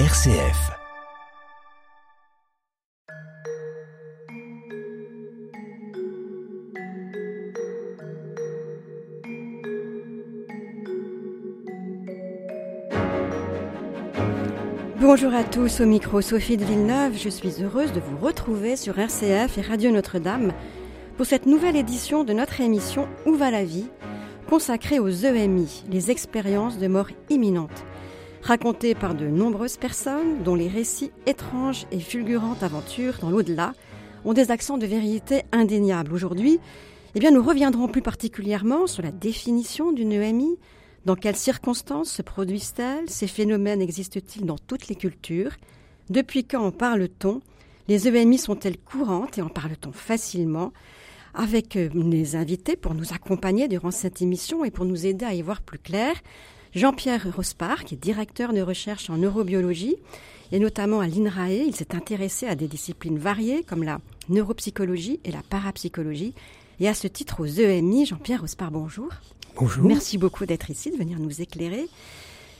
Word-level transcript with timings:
RCF. 0.00 0.72
Bonjour 15.00 15.32
à 15.32 15.44
tous, 15.44 15.80
au 15.80 15.86
micro 15.86 16.20
Sophie 16.20 16.56
de 16.56 16.64
Villeneuve, 16.64 17.16
je 17.16 17.28
suis 17.28 17.62
heureuse 17.62 17.92
de 17.92 18.00
vous 18.00 18.16
retrouver 18.18 18.74
sur 18.74 18.98
RCF 18.98 19.58
et 19.58 19.60
Radio 19.60 19.92
Notre-Dame 19.92 20.52
pour 21.16 21.24
cette 21.24 21.46
nouvelle 21.46 21.76
édition 21.76 22.24
de 22.24 22.32
notre 22.32 22.60
émission 22.60 23.06
Où 23.26 23.34
va 23.34 23.52
la 23.52 23.64
vie 23.64 23.86
consacrée 24.50 24.98
aux 24.98 25.08
EMI, 25.08 25.84
les 25.88 26.10
expériences 26.10 26.78
de 26.78 26.88
mort 26.88 27.10
imminente, 27.30 27.84
racontées 28.44 28.94
par 28.94 29.14
de 29.14 29.26
nombreuses 29.26 29.78
personnes 29.78 30.42
dont 30.44 30.54
les 30.54 30.68
récits 30.68 31.12
étranges 31.26 31.86
et 31.90 31.98
fulgurantes 31.98 32.62
aventures 32.62 33.16
dans 33.20 33.30
l'au-delà 33.30 33.72
ont 34.26 34.34
des 34.34 34.50
accents 34.50 34.76
de 34.76 34.86
vérité 34.86 35.42
indéniables. 35.50 36.12
Aujourd'hui, 36.12 36.60
eh 37.14 37.20
bien, 37.20 37.30
nous 37.30 37.42
reviendrons 37.42 37.88
plus 37.88 38.02
particulièrement 38.02 38.86
sur 38.86 39.02
la 39.02 39.12
définition 39.12 39.92
d'une 39.92 40.12
EMI, 40.12 40.58
dans 41.06 41.16
quelles 41.16 41.36
circonstances 41.36 42.10
se 42.10 42.22
produisent-elles? 42.22 43.08
Ces 43.08 43.26
phénomènes 43.26 43.82
existent-ils 43.82 44.44
dans 44.44 44.58
toutes 44.58 44.88
les 44.88 44.94
cultures? 44.94 45.52
Depuis 46.10 46.44
quand 46.44 46.64
en 46.64 46.70
parle-t-on? 46.70 47.40
Les 47.88 48.08
EMI 48.08 48.38
sont-elles 48.38 48.78
courantes 48.78 49.38
et 49.38 49.42
en 49.42 49.48
parle-t-on 49.48 49.92
facilement? 49.92 50.72
Avec 51.34 51.76
euh, 51.76 51.88
les 51.94 52.36
invités 52.36 52.76
pour 52.76 52.94
nous 52.94 53.12
accompagner 53.12 53.68
durant 53.68 53.90
cette 53.90 54.22
émission 54.22 54.64
et 54.64 54.70
pour 54.70 54.84
nous 54.84 55.04
aider 55.04 55.24
à 55.24 55.34
y 55.34 55.42
voir 55.42 55.60
plus 55.60 55.78
clair, 55.78 56.14
Jean-Pierre 56.74 57.26
Rospar, 57.34 57.84
qui 57.84 57.94
est 57.94 57.98
directeur 57.98 58.52
de 58.52 58.60
recherche 58.60 59.08
en 59.08 59.16
neurobiologie, 59.16 59.96
et 60.50 60.58
notamment 60.58 61.00
à 61.00 61.06
l'INRAE, 61.06 61.64
il 61.66 61.74
s'est 61.74 61.94
intéressé 61.94 62.46
à 62.46 62.56
des 62.56 62.66
disciplines 62.66 63.18
variées 63.18 63.62
comme 63.62 63.84
la 63.84 64.00
neuropsychologie 64.28 65.20
et 65.24 65.30
la 65.30 65.42
parapsychologie. 65.48 66.34
Et 66.80 66.88
à 66.88 66.94
ce 66.94 67.06
titre, 67.06 67.40
aux 67.40 67.46
EMI, 67.46 68.06
Jean-Pierre 68.06 68.40
Rospar, 68.40 68.72
bonjour. 68.72 69.08
Bonjour. 69.56 69.84
Merci 69.84 70.18
beaucoup 70.18 70.46
d'être 70.46 70.68
ici, 70.70 70.90
de 70.90 70.96
venir 70.96 71.20
nous 71.20 71.40
éclairer. 71.40 71.86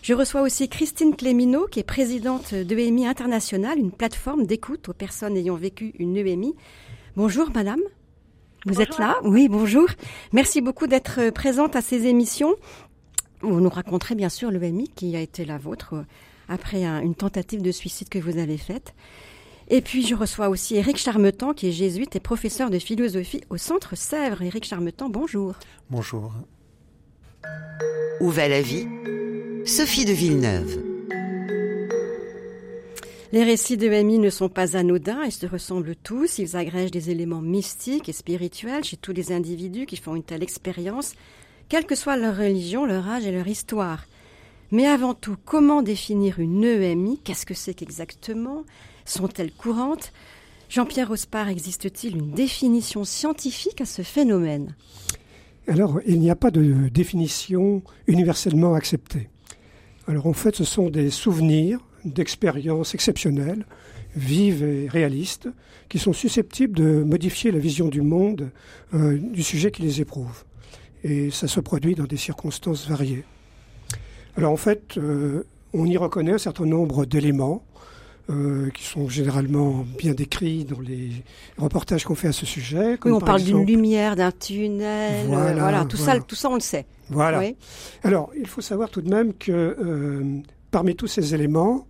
Je 0.02 0.14
reçois 0.14 0.42
aussi 0.42 0.68
Christine 0.68 1.16
Clémineau, 1.16 1.66
qui 1.66 1.80
est 1.80 1.84
présidente 1.84 2.54
d'EMI 2.54 3.06
International, 3.06 3.78
une 3.78 3.90
plateforme 3.90 4.46
d'écoute 4.46 4.88
aux 4.88 4.92
personnes 4.92 5.36
ayant 5.36 5.56
vécu 5.56 5.92
une 5.98 6.16
EMI. 6.16 6.54
Bonjour, 7.16 7.50
madame. 7.52 7.80
Vous 8.66 8.74
Bonjour. 8.74 8.82
êtes 8.82 8.98
là? 8.98 9.18
Oui, 9.24 9.48
bonjour. 9.48 9.86
Merci 10.32 10.62
beaucoup 10.62 10.86
d'être 10.86 11.30
présente 11.30 11.76
à 11.76 11.82
ces 11.82 12.06
émissions. 12.06 12.54
Vous 13.44 13.60
nous 13.60 13.68
raconterez 13.68 14.14
bien 14.14 14.28
sûr 14.28 14.50
l'EMI 14.50 14.88
qui 14.94 15.14
a 15.16 15.20
été 15.20 15.44
la 15.44 15.58
vôtre 15.58 15.94
euh, 15.94 16.02
après 16.48 16.84
un- 16.84 17.00
une 17.00 17.14
tentative 17.14 17.62
de 17.62 17.70
suicide 17.72 18.08
que 18.08 18.18
vous 18.18 18.38
avez 18.38 18.56
faite. 18.58 18.94
Et 19.68 19.80
puis 19.80 20.06
je 20.06 20.14
reçois 20.14 20.48
aussi 20.48 20.76
Éric 20.76 20.96
Charmetan, 20.98 21.54
qui 21.54 21.68
est 21.68 21.72
jésuite 21.72 22.16
et 22.16 22.20
professeur 22.20 22.68
de 22.70 22.78
philosophie 22.78 23.40
au 23.50 23.56
Centre 23.56 23.96
Sèvres. 23.96 24.42
Éric 24.42 24.64
Charmetan, 24.64 25.08
bonjour. 25.08 25.54
Bonjour. 25.90 26.32
Où 28.20 28.28
va 28.30 28.48
la 28.48 28.60
vie? 28.62 28.86
Sophie 29.64 30.04
de 30.04 30.12
Villeneuve. 30.12 30.78
Les 33.32 33.42
récits 33.42 33.76
de 33.76 33.88
MI 33.88 34.18
ne 34.18 34.30
sont 34.30 34.48
pas 34.48 34.76
anodins, 34.76 35.24
ils 35.24 35.32
se 35.32 35.46
ressemblent 35.46 35.96
tous, 35.96 36.38
ils 36.38 36.56
agrègent 36.56 36.92
des 36.92 37.10
éléments 37.10 37.40
mystiques 37.40 38.08
et 38.08 38.12
spirituels 38.12 38.84
chez 38.84 38.96
tous 38.96 39.12
les 39.12 39.32
individus 39.32 39.86
qui 39.86 39.96
font 39.96 40.14
une 40.14 40.22
telle 40.22 40.42
expérience, 40.44 41.14
quelle 41.68 41.86
que 41.86 41.94
soit 41.94 42.16
leur 42.16 42.36
religion, 42.36 42.86
leur 42.86 43.08
âge 43.08 43.26
et 43.26 43.32
leur 43.32 43.48
histoire. 43.48 44.06
Mais 44.70 44.86
avant 44.86 45.14
tout, 45.14 45.36
comment 45.44 45.82
définir 45.82 46.40
une 46.40 46.64
EMI 46.64 47.20
Qu'est-ce 47.22 47.46
que 47.46 47.54
c'est 47.54 47.74
qu'exactement 47.74 48.64
Sont-elles 49.04 49.52
courantes? 49.52 50.12
Jean-Pierre 50.68 51.10
Ospar, 51.10 51.48
existe-t-il 51.48 52.16
une 52.16 52.32
définition 52.32 53.04
scientifique 53.04 53.80
à 53.80 53.86
ce 53.86 54.02
phénomène? 54.02 54.74
Alors, 55.68 56.00
il 56.06 56.20
n'y 56.20 56.30
a 56.30 56.36
pas 56.36 56.50
de 56.50 56.88
définition 56.88 57.82
universellement 58.06 58.74
acceptée. 58.74 59.28
Alors, 60.08 60.26
en 60.26 60.32
fait, 60.32 60.56
ce 60.56 60.64
sont 60.64 60.90
des 60.90 61.10
souvenirs 61.10 61.80
d'expériences 62.04 62.94
exceptionnelles, 62.94 63.66
vives 64.16 64.62
et 64.62 64.88
réalistes, 64.88 65.48
qui 65.88 65.98
sont 65.98 66.12
susceptibles 66.12 66.76
de 66.76 67.02
modifier 67.02 67.50
la 67.50 67.58
vision 67.58 67.88
du 67.88 68.02
monde 68.02 68.50
euh, 68.92 69.18
du 69.18 69.42
sujet 69.42 69.70
qui 69.70 69.82
les 69.82 70.00
éprouve. 70.00 70.44
Et 71.04 71.30
ça 71.30 71.46
se 71.48 71.60
produit 71.60 71.94
dans 71.94 72.04
des 72.04 72.16
circonstances 72.16 72.88
variées. 72.88 73.24
Alors, 74.36 74.52
en 74.52 74.56
fait, 74.56 74.96
euh, 74.96 75.44
on 75.74 75.84
y 75.86 75.96
reconnaît 75.96 76.32
un 76.32 76.38
certain 76.38 76.64
nombre 76.66 77.04
d'éléments 77.04 77.62
euh, 78.30 78.70
qui 78.70 78.84
sont 78.84 79.06
généralement 79.08 79.84
bien 79.98 80.14
décrits 80.14 80.64
dans 80.64 80.80
les 80.80 81.10
reportages 81.58 82.04
qu'on 82.04 82.14
fait 82.14 82.28
à 82.28 82.32
ce 82.32 82.46
sujet. 82.46 82.98
Oui, 83.04 83.12
on 83.12 83.18
par 83.18 83.26
parle 83.26 83.42
d'une 83.42 83.66
lumière, 83.66 84.16
d'un 84.16 84.32
tunnel, 84.32 85.26
euh, 85.26 85.54
Voilà, 85.56 85.84
tout, 85.84 85.98
voilà. 85.98 86.14
Ça, 86.14 86.20
tout 86.26 86.34
ça 86.34 86.48
on 86.48 86.54
le 86.54 86.60
sait. 86.60 86.86
Voilà. 87.10 87.38
Oui. 87.38 87.54
Alors, 88.02 88.30
il 88.36 88.46
faut 88.46 88.62
savoir 88.62 88.88
tout 88.88 89.02
de 89.02 89.10
même 89.10 89.34
que 89.34 90.42
parmi 90.70 90.96
tous 90.96 91.06
ces 91.06 91.34
éléments, 91.34 91.86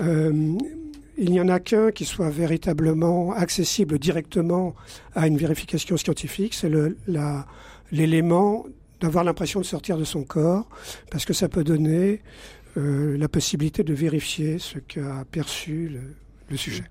il 0.00 1.30
n'y 1.30 1.40
en 1.40 1.48
a 1.48 1.58
qu'un 1.58 1.90
qui 1.90 2.04
soit 2.04 2.30
véritablement 2.30 3.32
accessible 3.32 3.98
directement 3.98 4.74
à 5.16 5.26
une 5.26 5.36
vérification 5.36 5.96
scientifique, 5.96 6.54
c'est 6.54 6.70
la- 7.08 7.44
l'élément 7.92 8.66
d'avoir 9.00 9.24
l'impression 9.24 9.60
de 9.60 9.64
sortir 9.64 9.98
de 9.98 10.04
son 10.04 10.24
corps, 10.24 10.68
parce 11.10 11.24
que 11.24 11.32
ça 11.32 11.48
peut 11.48 11.64
donner 11.64 12.22
euh, 12.76 13.16
la 13.16 13.28
possibilité 13.28 13.82
de 13.82 13.94
vérifier 13.94 14.58
ce 14.58 14.78
qu'a 14.78 15.24
perçu 15.30 15.90
le, 16.48 16.56
sujet. 16.56 16.84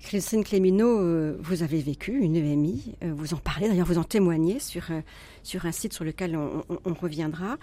Christine 0.00 0.44
Clémineau, 0.44 1.36
vous 1.40 1.62
avez 1.62 1.80
vécu 1.80 2.18
une 2.18 2.36
EMI, 2.36 2.94
euh, 3.02 3.12
vous 3.16 3.34
en 3.34 3.38
parlez, 3.38 3.68
d'ailleurs 3.68 3.86
vous 3.86 3.98
en 3.98 4.04
témoignez 4.04 4.58
sur, 4.58 4.90
euh, 4.90 5.00
sur 5.42 5.66
un 5.66 5.72
site 5.72 5.92
sur 5.92 6.04
lequel 6.04 6.36
on, 6.36 6.94
reviendra. 6.94 7.56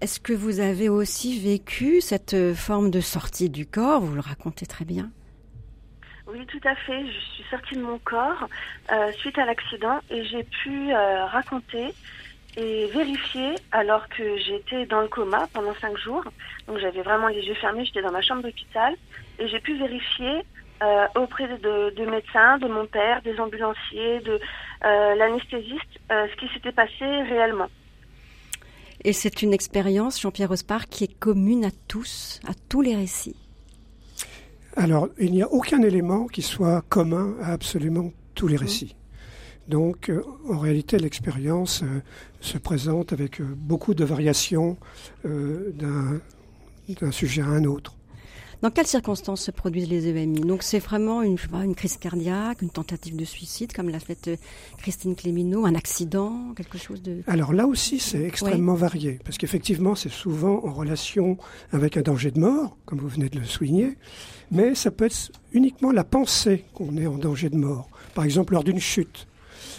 Est-ce 0.00 0.20
que 0.20 0.32
vous 0.32 0.60
avez 0.60 0.88
aussi 0.88 1.38
vécu 1.38 2.00
cette 2.00 2.54
forme 2.54 2.90
de 2.90 3.00
sortie 3.00 3.50
du 3.50 3.66
corps? 3.66 4.00
Vous 4.00 4.14
le 4.14 4.20
racontez 4.20 4.66
très 4.66 4.84
bien. 4.84 5.10
Oui, 6.32 6.46
tout 6.46 6.60
à 6.64 6.74
fait. 6.76 7.06
Je 7.06 7.20
suis 7.34 7.44
sortie 7.50 7.74
de 7.74 7.82
mon 7.82 7.98
corps 7.98 8.46
euh, 8.92 9.12
suite 9.18 9.36
à 9.38 9.44
l'accident 9.44 9.98
et 10.10 10.24
j'ai 10.24 10.44
pu 10.44 10.92
euh, 10.92 11.24
raconter 11.26 11.92
et 12.56 12.86
vérifier 12.86 13.54
alors 13.72 14.08
que 14.08 14.36
j'étais 14.38 14.86
dans 14.86 15.00
le 15.00 15.08
coma 15.08 15.48
pendant 15.52 15.74
cinq 15.80 15.96
jours. 15.98 16.24
Donc 16.68 16.78
j'avais 16.78 17.02
vraiment 17.02 17.28
les 17.28 17.42
yeux 17.42 17.54
fermés, 17.54 17.84
j'étais 17.84 18.02
dans 18.02 18.12
ma 18.12 18.22
chambre 18.22 18.42
d'hôpital 18.42 18.94
et 19.40 19.48
j'ai 19.48 19.60
pu 19.60 19.76
vérifier 19.76 20.42
euh, 20.82 21.06
auprès 21.16 21.48
de, 21.48 21.90
de 21.96 22.04
médecins, 22.06 22.58
de 22.58 22.68
mon 22.68 22.86
père, 22.86 23.22
des 23.22 23.38
ambulanciers, 23.40 24.20
de 24.20 24.38
l'anesthésiste, 24.82 26.00
ce 26.08 26.36
qui 26.36 26.48
s'était 26.54 26.72
passé 26.72 27.04
réellement. 27.04 27.68
Et 29.04 29.12
c'est 29.12 29.42
une 29.42 29.52
expérience, 29.52 30.20
Jean-Pierre 30.20 30.50
Ospar, 30.50 30.86
qui 30.86 31.04
est 31.04 31.18
commune 31.18 31.64
à 31.64 31.70
tous, 31.88 32.40
à 32.48 32.52
tous 32.68 32.82
les 32.82 32.94
récits. 32.94 33.36
Alors, 34.76 35.08
il 35.18 35.32
n'y 35.32 35.42
a 35.42 35.50
aucun 35.50 35.82
élément 35.82 36.26
qui 36.26 36.42
soit 36.42 36.82
commun 36.88 37.34
à 37.42 37.52
absolument 37.52 38.12
tous 38.34 38.46
les 38.46 38.56
récits. 38.56 38.94
Donc, 39.68 40.08
euh, 40.08 40.22
en 40.48 40.58
réalité, 40.58 40.98
l'expérience 40.98 41.82
euh, 41.82 42.00
se 42.40 42.58
présente 42.58 43.12
avec 43.12 43.40
euh, 43.40 43.44
beaucoup 43.56 43.94
de 43.94 44.04
variations 44.04 44.76
d'un 45.24 47.12
sujet 47.12 47.42
à 47.42 47.46
un 47.46 47.64
autre. 47.64 47.94
Dans 48.62 48.70
quelles 48.70 48.86
circonstances 48.86 49.40
se 49.40 49.50
produisent 49.50 49.88
les 49.88 50.06
EMI 50.08 50.40
Donc 50.42 50.62
c'est 50.62 50.80
vraiment 50.80 51.22
une, 51.22 51.38
crise 51.74 51.96
cardiaque, 51.96 52.60
une 52.60 52.68
tentative 52.68 53.16
de 53.16 53.24
suicide, 53.24 53.72
comme 53.72 53.88
l'a 53.88 54.00
fait 54.00 54.28
euh, 54.28 54.36
Christine 54.76 55.14
Clémineau, 55.16 55.64
un 55.64 55.74
accident, 55.74 56.52
quelque 56.54 56.76
chose 56.76 57.00
de... 57.00 57.22
Alors 57.26 57.54
là 57.54 57.66
aussi, 57.66 57.98
c'est 57.98 58.22
extrêmement 58.22 58.74
varié, 58.74 59.18
parce 59.24 59.38
qu'effectivement, 59.38 59.94
c'est 59.94 60.10
souvent 60.10 60.62
en 60.66 60.72
relation 60.74 61.38
avec 61.72 61.96
un 61.96 62.02
danger 62.02 62.30
de 62.32 62.38
mort, 62.40 62.76
comme 62.84 62.98
vous 62.98 63.08
venez 63.08 63.30
de 63.30 63.38
le 63.38 63.46
souligner, 63.46 63.96
mais 64.50 64.74
ça 64.74 64.90
peut 64.90 65.06
être 65.06 65.32
uniquement 65.52 65.90
la 65.90 66.04
pensée 66.04 66.64
qu'on 66.74 66.98
est 66.98 67.06
en 67.06 67.16
danger 67.16 67.48
de 67.48 67.56
mort, 67.56 67.88
par 68.14 68.24
exemple 68.24 68.52
lors 68.52 68.64
d'une 68.64 68.78
chute, 68.80 69.26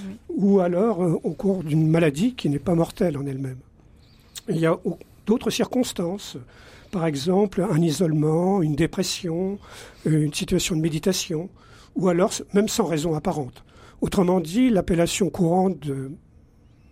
Oui. 0.07 0.15
ou 0.29 0.59
alors 0.59 1.03
euh, 1.03 1.19
au 1.23 1.31
cours 1.33 1.63
d'une 1.63 1.87
maladie 1.87 2.33
qui 2.33 2.49
n'est 2.49 2.57
pas 2.57 2.73
mortelle 2.73 3.15
en 3.15 3.27
elle-même. 3.27 3.59
Il 4.49 4.57
y 4.57 4.65
a 4.65 4.73
au- 4.73 4.97
d'autres 5.27 5.51
circonstances, 5.51 6.37
par 6.91 7.05
exemple 7.05 7.65
un 7.67 7.81
isolement, 7.81 8.61
une 8.61 8.75
dépression, 8.75 9.57
euh, 10.05 10.23
une 10.25 10.33
situation 10.33 10.75
de 10.75 10.81
méditation, 10.81 11.49
ou 11.95 12.09
alors 12.09 12.31
même 12.53 12.67
sans 12.67 12.85
raison 12.85 13.15
apparente. 13.15 13.63
Autrement 14.01 14.39
dit, 14.39 14.69
l'appellation 14.69 15.29
courante 15.29 15.79
de 15.79 16.11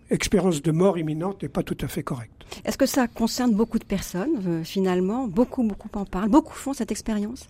expérience 0.10 0.62
de 0.62 0.72
mort 0.72 0.98
imminente 0.98 1.44
n'est 1.44 1.50
pas 1.50 1.64
tout 1.64 1.78
à 1.82 1.88
fait 1.88 2.04
correcte. 2.04 2.46
Est-ce 2.66 2.78
que 2.78 2.86
ça 2.86 3.08
concerne 3.08 3.54
beaucoup 3.54 3.78
de 3.78 3.86
personnes, 3.86 4.42
euh, 4.48 4.64
finalement? 4.64 5.28
Beaucoup, 5.28 5.64
beaucoup 5.64 5.90
en 5.94 6.06
parlent. 6.06 6.30
Beaucoup 6.30 6.56
font 6.56 6.74
cette 6.74 6.92
expérience? 6.92 7.48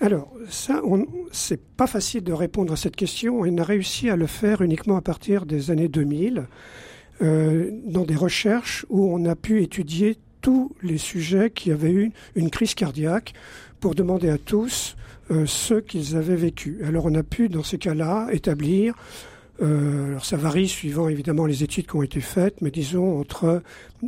Alors, 0.00 0.32
ça, 0.48 0.82
c'est 1.30 1.62
pas 1.62 1.86
facile 1.86 2.24
de 2.24 2.32
répondre 2.32 2.72
à 2.72 2.76
cette 2.76 2.96
question. 2.96 3.40
On 3.40 3.58
a 3.58 3.64
réussi 3.64 4.08
à 4.08 4.16
le 4.16 4.26
faire 4.26 4.62
uniquement 4.62 4.96
à 4.96 5.02
partir 5.02 5.44
des 5.44 5.70
années 5.70 5.88
2000, 5.88 6.46
euh, 7.22 7.70
dans 7.84 8.04
des 8.04 8.16
recherches 8.16 8.86
où 8.88 9.14
on 9.14 9.26
a 9.26 9.36
pu 9.36 9.62
étudier 9.62 10.16
tous 10.40 10.72
les 10.82 10.98
sujets 10.98 11.50
qui 11.50 11.70
avaient 11.70 11.92
eu 11.92 12.12
une 12.34 12.50
crise 12.50 12.74
cardiaque 12.74 13.34
pour 13.80 13.94
demander 13.94 14.28
à 14.28 14.38
tous 14.38 14.96
euh, 15.30 15.46
ce 15.46 15.74
qu'ils 15.74 16.16
avaient 16.16 16.36
vécu. 16.36 16.78
Alors 16.84 17.06
on 17.06 17.14
a 17.14 17.22
pu, 17.22 17.48
dans 17.48 17.62
ces 17.62 17.78
cas-là, 17.78 18.28
établir, 18.32 18.94
euh, 19.62 20.08
alors 20.08 20.24
ça 20.24 20.36
varie 20.36 20.68
suivant 20.68 21.08
évidemment 21.08 21.46
les 21.46 21.62
études 21.62 21.86
qui 21.86 21.96
ont 21.96 22.02
été 22.02 22.20
faites, 22.20 22.60
mais 22.60 22.70
disons 22.70 23.20
entre 23.20 23.62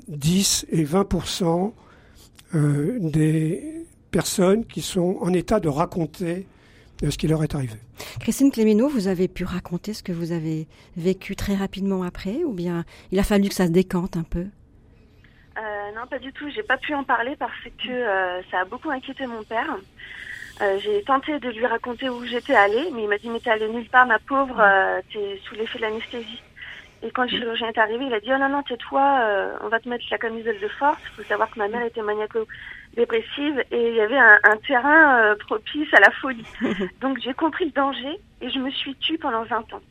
10 0.09 0.67
et 0.71 0.85
20% 0.85 1.73
euh, 2.55 2.99
des 3.01 3.87
personnes 4.11 4.65
qui 4.65 4.83
sont 4.83 5.19
en 5.21 5.33
état 5.33 5.61
de 5.61 5.69
raconter 5.69 6.47
ce 7.09 7.17
qui 7.17 7.27
leur 7.27 7.43
est 7.43 7.55
arrivé. 7.55 7.75
Christine 8.21 8.51
Clémineau, 8.51 8.89
vous 8.89 9.09
avez 9.09 9.27
pu 9.27 9.45
raconter 9.45 9.93
ce 9.93 10.03
que 10.03 10.13
vous 10.13 10.33
avez 10.33 10.69
vécu 10.97 11.35
très 11.35 11.55
rapidement 11.55 12.03
après, 12.03 12.45
ou 12.45 12.53
bien 12.53 12.85
il 13.11 13.19
a 13.19 13.25
fallu 13.25 13.49
que 13.49 13.55
ça 13.55 13.67
se 13.67 13.73
décante 13.73 14.17
un 14.17 14.23
peu? 14.23 14.47
Non, 15.57 16.07
pas 16.07 16.19
du 16.19 16.33
tout. 16.33 16.49
J'ai 16.51 16.63
pas 16.63 16.79
pu 16.79 16.95
en 16.95 17.05
parler 17.05 17.37
parce 17.37 17.53
que 17.83 18.43
ça 18.51 18.61
a 18.61 18.65
beaucoup 18.65 18.91
inquiété 18.91 19.27
mon 19.27 19.43
père. 19.45 19.77
Euh, 20.61 20.79
j'ai 20.79 21.03
tenté 21.03 21.39
de 21.39 21.49
lui 21.49 21.67
raconter 21.67 22.09
où 22.09 22.25
j'étais 22.25 22.55
allée, 22.55 22.89
mais 22.93 23.03
il 23.03 23.09
m'a 23.09 23.19
dit 23.19 23.31
mais 23.31 23.41
t'es 23.41 23.51
allée 23.51 23.69
nulle 23.69 23.89
part, 23.89 24.07
ma 24.07 24.19
pauvre, 24.19 24.61
euh, 24.61 25.01
t'es 25.13 25.41
sous 25.45 25.55
l'effet 25.55 25.79
de 25.79 25.83
l'anesthésie. 25.83 26.43
Et 27.03 27.11
quand 27.11 27.23
le 27.23 27.31
chirurgien 27.31 27.69
est 27.69 27.79
arrivé, 27.79 28.05
il 28.05 28.15
a 28.15 28.21
dit 28.21 28.31
oh 28.33 28.39
non 28.39 28.49
non 28.49 28.63
tais-toi, 28.63 29.19
euh, 29.23 29.57
on 29.63 29.69
va 29.69 29.81
te 29.81 29.89
mettre 29.89 30.05
la 30.11 30.19
camisole 30.19 30.61
de 30.61 30.69
force. 30.69 31.01
Il 31.05 31.17
faut 31.17 31.29
savoir 31.29 31.51
que 31.51 31.59
ma 31.59 31.69
mère 31.69 31.83
était 31.83 32.03
maniaco-dépressive 32.03 33.65
et 33.73 33.89
il 33.89 33.95
y 33.95 34.01
avait 34.01 34.19
un, 34.19 34.39
un 34.45 34.57
terrain 34.59 35.35
propice 35.41 35.93
à 35.95 36.01
la 36.01 36.11
folie. 36.13 36.47
Donc 37.01 37.19
j'ai 37.19 37.35
compris 37.35 37.65
le 37.65 37.73
danger 37.73 38.21
et 38.41 38.51
je 38.51 38.59
me 38.61 38.71
suis 38.71 38.95
tue 38.97 39.19
pendant 39.19 39.43
20 39.43 39.73
ans. 39.73 39.83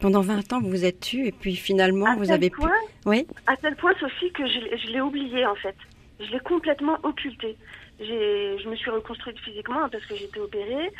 Pendant 0.00 0.20
20 0.20 0.52
ans, 0.52 0.60
vous 0.60 0.70
vous 0.70 0.84
êtes 0.84 1.00
tue 1.00 1.26
et 1.26 1.32
puis 1.32 1.56
finalement 1.56 2.06
à 2.06 2.16
vous 2.16 2.30
avez 2.30 2.50
point, 2.50 2.68
pu. 2.68 3.08
Oui. 3.08 3.26
À 3.46 3.56
tel 3.56 3.74
point, 3.76 3.92
Sophie, 3.98 4.30
que 4.32 4.46
je, 4.46 4.76
je 4.76 4.92
l'ai 4.92 5.00
oublié 5.00 5.44
en 5.44 5.56
fait. 5.56 5.74
Je 6.20 6.30
l'ai 6.30 6.40
complètement 6.40 6.98
occulté 7.02 7.56
je 8.00 8.68
me 8.68 8.76
suis 8.76 8.90
reconstruite 8.90 9.38
physiquement 9.40 9.88
parce 9.88 10.04
que 10.06 10.16
j'étais 10.16 10.40
opérée. 10.40 10.90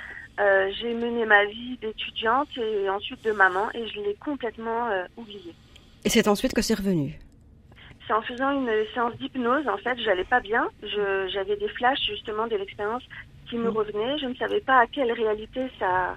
Euh, 0.40 0.70
j'ai 0.80 0.94
mené 0.94 1.24
ma 1.26 1.44
vie 1.46 1.76
d'étudiante 1.80 2.48
et 2.56 2.88
ensuite 2.88 3.24
de 3.24 3.32
maman 3.32 3.68
et 3.74 3.86
je 3.88 4.00
l'ai 4.00 4.14
complètement 4.14 4.88
euh, 4.88 5.04
oubliée. 5.16 5.54
Et 6.04 6.08
c'est 6.08 6.28
ensuite 6.28 6.54
que 6.54 6.62
c'est 6.62 6.74
revenu 6.74 7.18
C'est 8.06 8.12
en 8.12 8.22
faisant 8.22 8.52
une 8.52 8.70
séance 8.94 9.16
d'hypnose, 9.16 9.66
en 9.66 9.78
fait, 9.78 9.98
j'allais 10.04 10.24
pas 10.24 10.40
bien. 10.40 10.68
J'avais 11.32 11.56
des 11.56 11.68
flashs 11.68 12.06
justement 12.06 12.46
de 12.46 12.56
l'expérience 12.56 13.02
qui 13.50 13.56
me 13.56 13.70
mmh. 13.70 13.76
revenaient. 13.76 14.18
Je 14.18 14.26
ne 14.26 14.34
savais 14.34 14.60
pas 14.60 14.78
à 14.80 14.86
quelle 14.86 15.10
réalité 15.10 15.62
ça, 15.78 16.16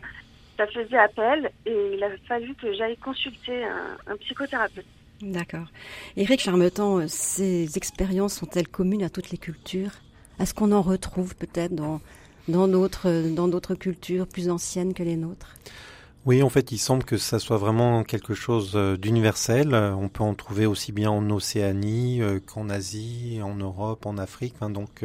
ça 0.58 0.68
faisait 0.68 0.98
appel 0.98 1.52
et 1.66 1.94
il 1.96 2.04
a 2.04 2.10
fallu 2.28 2.54
que 2.56 2.74
j'aille 2.74 2.98
consulter 2.98 3.64
un, 3.64 3.98
un 4.08 4.18
psychothérapeute. 4.18 4.86
D'accord. 5.22 5.68
Éric 6.18 6.40
Charmetan, 6.42 7.08
ces 7.08 7.78
expériences 7.78 8.34
sont-elles 8.36 8.68
communes 8.68 9.04
à 9.04 9.10
toutes 9.10 9.30
les 9.30 9.38
cultures? 9.38 9.92
Est-ce 10.40 10.54
qu'on 10.54 10.72
en 10.72 10.82
retrouve 10.82 11.36
peut-être 11.36 11.76
dans 11.76 12.02
dans 12.48 12.68
d'autres 12.68 13.30
dans 13.30 13.48
d'autres 13.48 13.76
cultures 13.76 14.28
plus 14.28 14.50
anciennes 14.50 14.94
que 14.94 15.04
les 15.04 15.16
nôtres? 15.16 15.56
Oui, 16.26 16.44
en 16.44 16.50
fait, 16.50 16.72
il 16.72 16.78
semble 16.78 17.04
que 17.04 17.18
ça 17.18 17.40
soit 17.40 17.58
vraiment 17.58 18.04
quelque 18.04 18.36
chose 18.36 18.74
euh, 18.76 18.96
d'universel. 18.96 19.74
On 19.74 20.08
peut 20.08 20.24
en 20.24 20.36
trouver 20.36 20.68
aussi 20.68 20.92
bien 20.92 21.10
en 21.10 21.28
Océanie 21.32 22.22
euh, 22.22 22.40
qu'en 22.40 22.70
Asie, 22.70 23.40
en 23.44 23.56
Europe, 23.56 24.06
en 24.06 24.20
Afrique. 24.20 24.54
donc, 24.62 25.04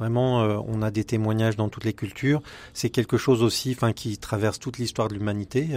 euh, 0.00 0.04
vraiment, 0.04 0.64
on 0.66 0.82
a 0.82 0.90
des 0.90 1.04
témoignages 1.04 1.56
dans 1.56 1.68
toutes 1.68 1.84
les 1.84 1.92
cultures. 1.92 2.42
C'est 2.74 2.90
quelque 2.90 3.16
chose 3.16 3.42
aussi, 3.42 3.72
enfin, 3.72 3.92
qui 3.92 4.18
traverse 4.18 4.58
toute 4.58 4.78
l'histoire 4.78 5.08
de 5.08 5.14
l'humanité. 5.14 5.68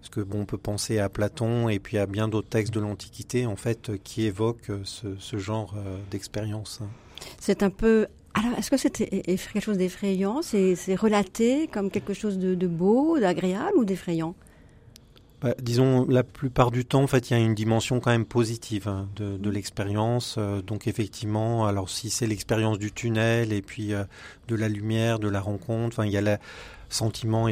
Parce 0.00 0.10
que 0.10 0.20
bon, 0.20 0.40
on 0.40 0.44
peut 0.44 0.58
penser 0.58 0.98
à 0.98 1.08
Platon 1.08 1.68
et 1.68 1.78
puis 1.78 1.98
à 1.98 2.06
bien 2.06 2.28
d'autres 2.28 2.48
textes 2.48 2.74
de 2.74 2.80
l'Antiquité, 2.80 3.46
en 3.46 3.56
fait, 3.56 3.92
qui 4.02 4.24
évoquent 4.24 4.72
ce, 4.84 5.38
genre 5.38 5.74
d'expérience. 6.10 6.80
C'est 7.38 7.62
un 7.62 7.70
peu 7.70 8.06
alors, 8.34 8.58
est-ce 8.58 8.70
que 8.70 8.76
c'est 8.78 8.90
quelque 8.90 9.60
chose 9.60 9.76
d'effrayant? 9.76 10.40
C'est 10.42 10.94
relaté 10.94 11.68
comme 11.68 11.90
quelque 11.90 12.14
chose 12.14 12.38
de, 12.38 12.66
beau, 12.66 13.18
d'agréable 13.18 13.76
ou 13.76 13.84
d'effrayant? 13.84 14.34
Bah, 15.42 15.54
disons, 15.60 16.06
la 16.08 16.22
plupart 16.22 16.70
du 16.70 16.84
temps, 16.84 17.02
en 17.02 17.06
fait, 17.08 17.30
il 17.30 17.32
y 17.32 17.36
a 17.36 17.40
une 17.40 17.54
dimension 17.54 17.98
quand 17.98 18.12
même 18.12 18.24
positive 18.24 18.86
hein, 18.86 19.08
de, 19.16 19.36
de 19.36 19.50
l'expérience. 19.50 20.36
Euh, 20.38 20.62
donc, 20.62 20.86
effectivement, 20.86 21.66
alors 21.66 21.90
si 21.90 22.10
c'est 22.10 22.28
l'expérience 22.28 22.78
du 22.78 22.92
tunnel 22.92 23.52
et 23.52 23.60
puis 23.60 23.92
euh, 23.92 24.04
de 24.46 24.54
la 24.54 24.68
lumière, 24.68 25.18
de 25.18 25.28
la 25.28 25.40
rencontre, 25.40 25.98
enfin, 25.98 26.06
il 26.06 26.12
y 26.12 26.16
a 26.16 26.20
le 26.20 26.36
sentiment 26.90 27.48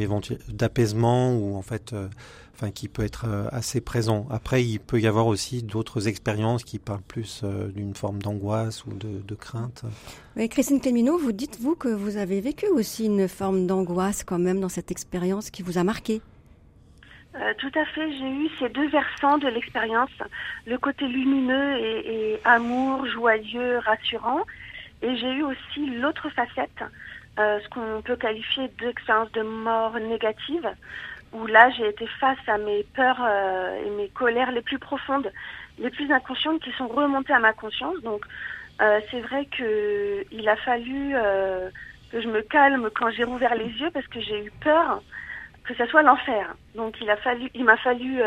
d'apaisement 0.48 1.34
ou 1.34 1.56
en 1.56 1.62
fait 1.62 1.94
euh, 1.94 2.06
enfin, 2.54 2.70
qui 2.70 2.86
peut 2.86 3.02
être 3.02 3.26
assez 3.50 3.80
présent. 3.80 4.26
Après, 4.30 4.62
il 4.62 4.78
peut 4.78 5.00
y 5.00 5.06
avoir 5.06 5.26
aussi 5.26 5.62
d'autres 5.62 6.06
expériences 6.06 6.62
qui 6.62 6.78
parlent 6.78 7.00
plus 7.00 7.42
d'une 7.74 7.94
forme 7.94 8.22
d'angoisse 8.22 8.84
ou 8.84 8.92
de, 8.92 9.34
crainte. 9.34 9.82
Christine 10.50 10.78
Clémineau, 10.78 11.16
vous 11.16 11.32
dites, 11.32 11.58
vous, 11.58 11.74
que 11.74 11.88
vous 11.88 12.18
avez 12.18 12.42
vécu 12.42 12.66
aussi 12.68 13.06
une 13.06 13.26
forme 13.28 13.66
d'angoisse 13.66 14.22
quand 14.24 14.38
même 14.38 14.60
dans 14.60 14.68
cette 14.68 14.90
expérience 14.90 15.50
qui 15.50 15.62
vous 15.62 15.78
a 15.78 15.84
marqué? 15.84 16.20
Euh, 17.36 17.54
tout 17.58 17.70
à 17.76 17.84
fait, 17.84 18.10
j'ai 18.12 18.28
eu 18.28 18.48
ces 18.58 18.68
deux 18.68 18.88
versants 18.88 19.38
de 19.38 19.48
l'expérience, 19.48 20.10
le 20.66 20.78
côté 20.78 21.06
lumineux 21.06 21.78
et, 21.78 22.40
amour, 22.44 23.06
joyeux, 23.06 23.78
rassurant, 23.78 24.40
et 25.02 25.16
j'ai 25.16 25.32
eu 25.34 25.42
aussi 25.42 25.86
l'autre 25.86 26.28
facette, 26.30 26.84
ce 27.36 27.68
qu'on 27.70 28.02
peut 28.02 28.16
qualifier 28.16 28.68
d'expérience 28.80 29.32
de 29.32 29.42
mort 29.42 29.94
négative, 29.94 30.68
où 31.32 31.46
là 31.46 31.70
j'ai 31.70 31.88
été 31.88 32.06
face 32.06 32.38
à 32.46 32.58
mes 32.58 32.84
peurs 32.94 33.22
euh, 33.22 33.84
et 33.84 33.90
mes 33.90 34.08
colères 34.08 34.50
les 34.50 34.62
plus 34.62 34.78
profondes, 34.78 35.30
les 35.78 35.90
plus 35.90 36.10
inconscientes 36.12 36.62
qui 36.62 36.72
sont 36.72 36.88
remontées 36.88 37.32
à 37.32 37.38
ma 37.38 37.52
conscience. 37.52 38.00
Donc 38.02 38.24
euh, 38.80 39.00
c'est 39.10 39.20
vrai 39.20 39.46
que 39.46 40.24
il 40.32 40.48
a 40.48 40.56
fallu 40.56 41.12
euh, 41.14 41.70
que 42.10 42.20
je 42.20 42.28
me 42.28 42.42
calme 42.42 42.90
quand 42.94 43.10
j'ai 43.10 43.24
rouvert 43.24 43.54
les 43.54 43.68
yeux 43.68 43.90
parce 43.92 44.06
que 44.08 44.20
j'ai 44.20 44.44
eu 44.44 44.52
peur 44.60 45.02
que 45.70 45.76
ça 45.76 45.86
soit 45.90 46.02
l'enfer. 46.02 46.54
Donc 46.74 46.96
il 47.00 47.08
a 47.10 47.16
fallu, 47.16 47.48
il 47.54 47.64
m'a 47.64 47.76
fallu 47.76 48.20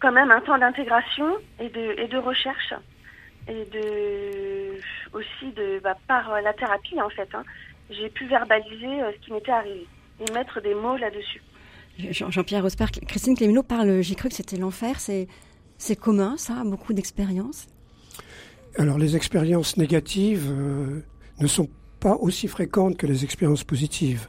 quand 0.00 0.12
même 0.12 0.30
un 0.30 0.40
temps 0.40 0.58
d'intégration 0.58 1.36
et 1.58 1.68
de 1.68 1.98
et 1.98 2.08
de 2.08 2.18
recherche 2.18 2.74
et 3.48 3.64
de 3.76 4.78
aussi 5.12 5.52
de 5.56 5.80
bah, 5.82 5.96
par 6.06 6.40
la 6.42 6.52
thérapie 6.52 7.00
en 7.00 7.10
fait. 7.10 7.28
Hein, 7.34 7.44
j'ai 7.90 8.10
pu 8.10 8.26
verbaliser 8.26 9.00
ce 9.14 9.24
qui 9.24 9.32
m'était 9.32 9.52
arrivé 9.52 9.86
et 10.20 10.32
mettre 10.32 10.60
des 10.60 10.74
mots 10.74 10.96
là-dessus. 10.96 11.42
Jean-Pierre 11.98 12.62
Rosper, 12.62 12.86
Christine 13.06 13.36
Clémineau 13.36 13.62
parle, 13.62 14.00
j'ai 14.00 14.14
cru 14.14 14.28
que 14.30 14.34
c'était 14.34 14.56
l'enfer, 14.56 14.98
c'est, 14.98 15.28
c'est 15.76 15.96
commun 15.96 16.36
ça, 16.38 16.62
beaucoup 16.64 16.94
d'expériences? 16.94 17.66
Alors 18.78 18.98
les 18.98 19.14
expériences 19.14 19.76
négatives 19.76 20.48
euh, 20.50 21.04
ne 21.38 21.46
sont 21.46 21.68
pas 22.00 22.14
aussi 22.14 22.48
fréquentes 22.48 22.96
que 22.96 23.06
les 23.06 23.24
expériences 23.24 23.64
positives. 23.64 24.26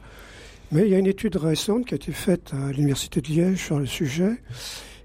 Mais 0.72 0.82
il 0.82 0.88
y 0.88 0.94
a 0.94 0.98
une 0.98 1.06
étude 1.06 1.36
récente 1.36 1.86
qui 1.86 1.94
a 1.94 1.96
été 1.96 2.12
faite 2.12 2.52
à 2.54 2.72
l'Université 2.72 3.20
de 3.20 3.28
Liège 3.28 3.64
sur 3.64 3.78
le 3.78 3.86
sujet 3.86 4.42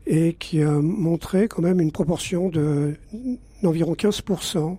et 0.07 0.33
qui 0.33 0.61
a 0.61 0.71
montré 0.71 1.47
quand 1.47 1.61
même 1.61 1.79
une 1.79 1.91
proportion 1.91 2.49
de 2.49 2.95
d'environ 3.61 3.93
15% 3.93 4.77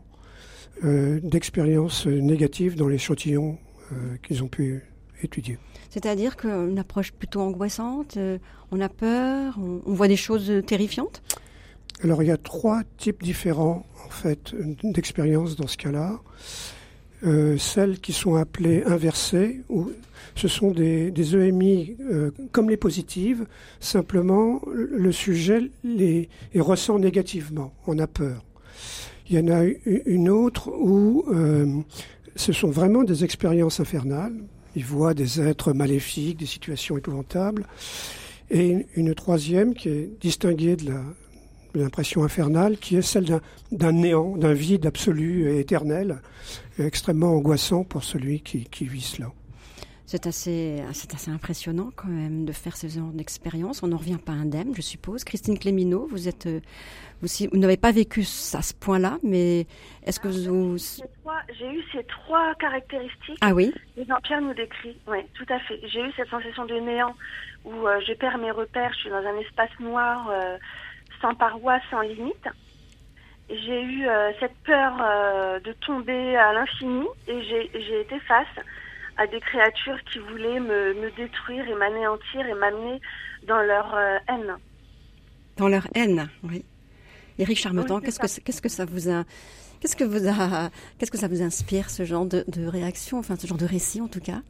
euh, 0.82 1.20
d'expériences 1.22 2.06
négatives 2.06 2.75
dans 2.75 2.88
l'échantillon 2.88 3.58
euh, 3.92 4.16
qu'ils 4.22 4.42
ont 4.42 4.49
pu 4.49 4.82
étudier. 5.22 5.58
C'est-à-dire 5.90 6.37
qu'une 6.37 6.78
approche 6.78 7.12
plutôt 7.12 7.40
angoissante, 7.40 8.16
euh, 8.16 8.38
on 8.70 8.80
a 8.80 8.88
peur, 8.88 9.58
on, 9.58 9.92
voit 9.92 10.08
des 10.08 10.16
choses 10.16 10.50
terrifiantes? 10.66 11.22
Alors 12.02 12.22
il 12.22 12.28
y 12.28 12.32
a 12.32 12.38
trois 12.38 12.82
types 12.96 13.22
différents 13.22 13.84
en 14.06 14.10
fait 14.10 14.54
d'expériences 14.82 15.56
dans 15.56 15.66
ce 15.66 15.76
cas-là. 15.76 16.20
Euh, 17.24 17.58
celles 17.58 18.00
qui 18.00 18.12
sont 18.12 18.36
appelées 18.36 18.82
inversées, 18.84 19.60
où 19.68 19.90
ce 20.34 20.48
sont 20.48 20.70
des, 20.70 21.12
EMI 21.36 21.96
euh, 22.00 22.30
comme 22.52 22.70
les 22.70 22.76
positives, 22.76 23.46
simplement 23.78 24.62
le 24.72 25.12
sujet 25.12 25.70
les, 25.84 26.28
ressent 26.56 26.98
négativement, 26.98 27.72
on 27.86 27.98
a 27.98 28.06
peur. 28.06 28.44
Il 29.28 29.36
y 29.36 29.38
en 29.38 29.48
a 29.48 29.64
une 29.84 30.28
autre 30.28 30.70
où 30.72 31.24
ce 32.34 32.52
sont 32.52 32.70
vraiment 32.70 33.04
des 33.04 33.22
expériences 33.22 33.78
infernales, 33.78 34.34
il 34.76 34.84
voit 34.84 35.14
des 35.14 35.40
êtres 35.40 35.72
maléfiques, 35.72 36.38
des 36.38 36.46
situations 36.46 36.96
épouvantables. 36.96 37.66
Et 38.50 38.86
une, 38.96 39.14
troisième 39.14 39.74
qui 39.74 39.88
est 39.88 40.10
distinguée 40.20 40.76
de 40.76 40.90
l'impression 41.74 42.24
infernale, 42.24 42.78
qui 42.78 42.96
est 42.96 43.02
celle 43.02 43.40
d'un 43.72 43.92
néant, 43.92 44.36
d'un 44.36 44.52
vide 44.52 44.86
absolu 44.86 45.50
et 45.50 45.60
éternel, 45.60 46.20
extrêmement 46.78 47.34
angoissant 47.34 47.84
pour 47.84 48.04
celui 48.04 48.40
qui, 48.40 48.64
qui 48.64 48.86
vit 48.86 49.00
cela. 49.00 49.28
C'est 50.10 50.26
assez, 50.26 50.82
c'est 50.92 51.14
assez 51.14 51.30
impressionnant 51.30 51.92
quand 51.94 52.08
même 52.08 52.44
de 52.44 52.50
faire 52.50 52.76
ce 52.76 52.88
genre 52.88 53.12
d'expérience. 53.12 53.84
On 53.84 53.86
n'en 53.86 53.96
revient 53.96 54.18
pas 54.18 54.32
indemne, 54.32 54.74
je 54.74 54.82
suppose. 54.82 55.22
Christine 55.22 55.56
Clémineau, 55.56 56.08
vous 56.10 56.26
êtes, 56.26 56.46
euh, 56.46 56.58
vous, 57.22 57.28
vous 57.52 57.56
n'avez 57.56 57.76
pas 57.76 57.92
vécu 57.92 58.22
à 58.54 58.60
ce 58.60 58.74
point-là, 58.74 59.18
mais 59.22 59.68
est-ce 60.02 60.18
que 60.18 60.26
vous... 60.26 60.78
J'ai 61.56 61.72
eu 61.72 61.84
ces 61.92 62.02
trois 62.02 62.56
caractéristiques. 62.56 63.38
Ah 63.40 63.54
oui 63.54 63.72
Jean-Pierre 63.96 64.40
nous 64.40 64.52
décrit. 64.52 64.96
Oui, 65.06 65.18
tout 65.34 65.46
à 65.48 65.60
fait. 65.60 65.80
J'ai 65.86 66.00
eu 66.00 66.10
cette 66.16 66.28
sensation 66.28 66.66
de 66.66 66.74
néant 66.74 67.14
où 67.64 67.86
euh, 67.86 68.00
je 68.04 68.12
perds 68.14 68.38
mes 68.38 68.50
repères, 68.50 68.92
je 68.94 69.02
suis 69.02 69.10
dans 69.10 69.24
un 69.24 69.38
espace 69.38 69.70
noir 69.78 70.28
euh, 70.28 70.58
sans 71.20 71.34
parois, 71.34 71.78
sans 71.90 72.00
limite. 72.02 72.48
j'ai 73.48 73.82
eu 73.82 74.06
euh, 74.06 74.30
cette 74.40 74.56
peur 74.64 74.92
euh, 75.00 75.60
de 75.60 75.72
tomber 75.72 76.36
à 76.36 76.52
l'infini 76.52 77.06
et 77.26 77.42
j'ai 77.42 78.00
été 78.00 78.18
face 78.20 78.46
à 79.16 79.26
des 79.26 79.40
créatures 79.40 79.98
qui 80.10 80.18
voulaient 80.18 80.60
me, 80.60 80.94
me 80.94 81.10
détruire 81.16 81.68
et 81.68 81.74
m'anéantir 81.74 82.46
et 82.46 82.54
m'amener 82.54 83.00
dans 83.46 83.60
leur 83.62 83.94
euh, 83.94 84.18
haine. 84.28 84.56
Dans 85.56 85.68
leur 85.68 85.86
haine, 85.94 86.28
oui. 86.42 86.64
Éric 87.38 87.58
Charmetan, 87.58 88.00
qu'est-ce 88.00 88.18
que 88.18 88.40
qu'est-ce 88.42 88.62
que 88.62 88.68
ça 88.68 88.84
vous 88.84 89.10
a 89.10 89.24
qu'est-ce 89.80 89.96
que 89.96 90.04
vous 90.04 90.28
a 90.28 90.70
qu'est-ce 90.98 91.10
que 91.10 91.18
ça 91.18 91.28
vous 91.28 91.42
inspire 91.42 91.88
ce 91.90 92.04
genre 92.04 92.26
de, 92.26 92.44
de 92.48 92.66
réaction, 92.66 93.18
enfin 93.18 93.36
ce 93.36 93.46
genre 93.46 93.58
de 93.58 93.64
récit 93.66 94.00
en 94.00 94.08
tout 94.08 94.20
cas? 94.20 94.42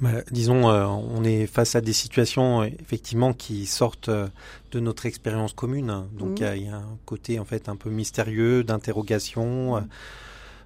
Bah, 0.00 0.22
disons, 0.30 0.68
euh, 0.68 0.84
on 0.84 1.24
est 1.24 1.46
face 1.46 1.74
à 1.74 1.80
des 1.80 1.94
situations 1.94 2.62
effectivement 2.64 3.32
qui 3.32 3.64
sortent 3.64 4.10
euh, 4.10 4.28
de 4.72 4.80
notre 4.80 5.06
expérience 5.06 5.54
commune. 5.54 6.06
Donc 6.12 6.40
mmh. 6.40 6.52
il 6.56 6.62
y, 6.64 6.68
a 6.68 6.76
un 6.76 6.98
côté 7.06 7.38
en 7.38 7.44
fait 7.44 7.68
un 7.68 7.76
peu 7.76 7.88
mystérieux, 7.88 8.62
d'interrogation. 8.62 9.80
Mmh. 9.80 9.88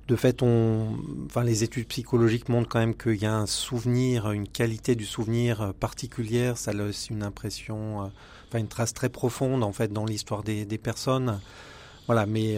De 0.09 0.17
fait, 0.17 0.43
on, 0.43 0.97
enfin, 1.27 1.45
les 1.45 1.63
études 1.63 1.87
psychologiques 1.87 2.49
montrent 2.49 2.69
quand 2.69 2.81
même 2.81 2.97
qu'il 2.97 3.23
y 3.23 3.27
a 3.27 3.35
un 3.35 3.47
souvenir, 3.47 4.33
une 4.33 4.49
qualité 4.49 4.97
du 4.97 5.07
souvenir 5.07 5.73
particulière. 5.79 6.59
Ça 6.59 6.73
laisse 6.73 7.11
une 7.11 7.23
impression, 7.23 8.03
euh, 8.03 8.07
enfin 8.49 8.59
une 8.59 8.69
trace 8.69 8.93
très 8.93 9.09
profonde 9.09 9.63
en 9.63 9.73
fait 9.73 9.93
dans 9.93 10.05
l'histoire 10.05 10.43
des, 10.43 10.65
des, 10.65 10.79
personnes. 10.79 11.39
Voilà, 12.07 12.27
mais 12.27 12.57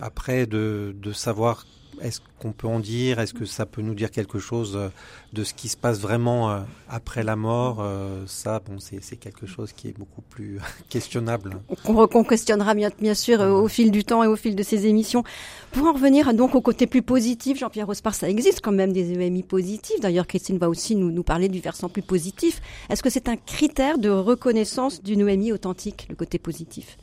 après 0.00 0.46
de, 0.46 0.96
de 0.98 1.12
savoir 1.12 1.66
est-ce 2.00 2.20
qu'on 2.38 2.52
peut 2.52 2.68
en 2.68 2.80
dire? 2.80 3.18
Est-ce 3.18 3.34
que 3.34 3.44
ça 3.44 3.66
peut 3.66 3.82
nous 3.82 3.94
dire 3.94 4.10
quelque 4.10 4.38
chose 4.38 4.76
euh, 4.76 4.88
de 5.32 5.44
ce 5.44 5.54
qui 5.54 5.68
se 5.68 5.76
passe 5.76 6.00
vraiment 6.00 6.50
euh, 6.50 6.60
après 6.88 7.22
la 7.22 7.36
mort 7.36 7.78
euh, 7.80 8.24
Ça, 8.26 8.60
bon, 8.60 8.78
c'est 8.78 9.16
quelque 9.16 9.46
chose 9.46 9.72
qui 9.72 9.88
est 9.88 9.98
beaucoup 9.98 10.22
plus 10.22 10.58
questionnable. 10.88 11.58
Qu'on 11.84 12.24
questionnera 12.24 12.74
bien, 12.74 13.14
sûr 13.14 13.40
au 13.40 13.68
fil 13.68 13.90
du 13.90 14.04
temps 14.04 14.22
et 14.22 14.26
au 14.26 14.36
fil 14.36 14.54
de 14.54 14.62
ces 14.62 14.86
émissions. 14.86 15.24
Pour 15.72 15.86
en 15.86 15.92
revenir 15.92 16.32
donc 16.34 16.54
au 16.54 16.60
côté 16.60 16.86
plus 16.86 17.02
positif, 17.02 17.58
Jean-Pierre 17.58 17.86
Rospard, 17.86 18.14
ça 18.14 18.28
existe 18.28 18.60
quand 18.62 18.72
même 18.72 18.92
des 18.92 19.12
EMI 19.12 19.42
positifs. 19.42 20.00
D'ailleurs, 20.00 20.26
Christine 20.26 20.58
va 20.58 20.68
aussi 20.68 20.94
nous, 20.96 21.10
nous 21.10 21.22
parler 21.22 21.48
du 21.48 21.60
versant 21.60 21.88
plus 21.88 22.02
positif. 22.02 22.60
Est-ce 22.90 23.02
que 23.02 23.10
c'est 23.10 23.28
un 23.28 23.36
critère 23.36 23.98
de 23.98 24.10
reconnaissance 24.10 25.02
d'une 25.02 25.28
EMI 25.28 25.52
authentique, 25.52 26.06
le 26.08 26.14
côté 26.14 26.38
positif? 26.38 26.96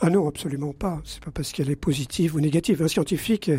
Ah 0.00 0.10
non, 0.10 0.28
absolument 0.28 0.72
pas. 0.72 1.00
C'est 1.04 1.22
pas 1.22 1.30
parce 1.30 1.52
qu'elle 1.52 1.70
est 1.70 1.76
positive 1.76 2.34
ou 2.34 2.40
négative. 2.40 2.82
Un 2.82 2.88
scientifique 2.88 3.50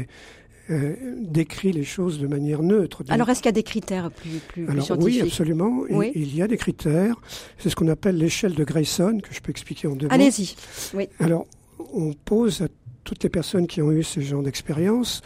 euh, 0.69 0.95
décrit 1.17 1.71
les 1.71 1.83
choses 1.83 2.19
de 2.19 2.27
manière 2.27 2.61
neutre. 2.61 3.03
Alors, 3.09 3.29
est-ce 3.29 3.39
qu'il 3.39 3.47
y 3.47 3.49
a 3.49 3.53
des 3.53 3.63
critères 3.63 4.11
plus, 4.11 4.39
plus, 4.47 4.65
scientifiques 4.81 5.21
Oui, 5.21 5.27
absolument. 5.27 5.83
Il, 6.13 6.35
y 6.35 6.41
a 6.41 6.47
des 6.47 6.57
critères. 6.57 7.15
C'est 7.57 7.69
ce 7.69 7.75
qu'on 7.75 7.87
appelle 7.87 8.17
l'échelle 8.17 8.53
de 8.53 8.63
Grayson, 8.63 9.19
que 9.21 9.33
je 9.33 9.41
peux 9.41 9.49
expliquer 9.49 9.87
en 9.87 9.95
deux 9.95 10.07
mots. 10.07 10.13
Allez-y. 10.13 10.55
Oui. 10.93 11.09
Alors, 11.19 11.47
on 11.93 12.13
pose 12.13 12.61
à 12.61 12.67
toutes 13.03 13.23
les 13.23 13.29
personnes 13.29 13.65
qui 13.65 13.81
ont 13.81 13.91
eu 13.91 14.03
ce 14.03 14.19
genre 14.19 14.43
d'expérience, 14.43 15.21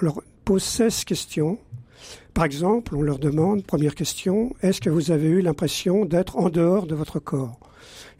on 0.00 0.04
leur 0.04 0.22
pose 0.44 0.62
16 0.62 1.04
questions. 1.04 1.58
Par 2.34 2.44
exemple, 2.44 2.94
on 2.94 3.00
leur 3.00 3.18
demande, 3.18 3.64
première 3.64 3.94
question, 3.94 4.54
est-ce 4.62 4.80
que 4.80 4.90
vous 4.90 5.10
avez 5.10 5.28
eu 5.28 5.40
l'impression 5.40 6.04
d'être 6.04 6.36
en 6.36 6.50
dehors 6.50 6.86
de 6.86 6.94
votre 6.94 7.18
corps? 7.18 7.58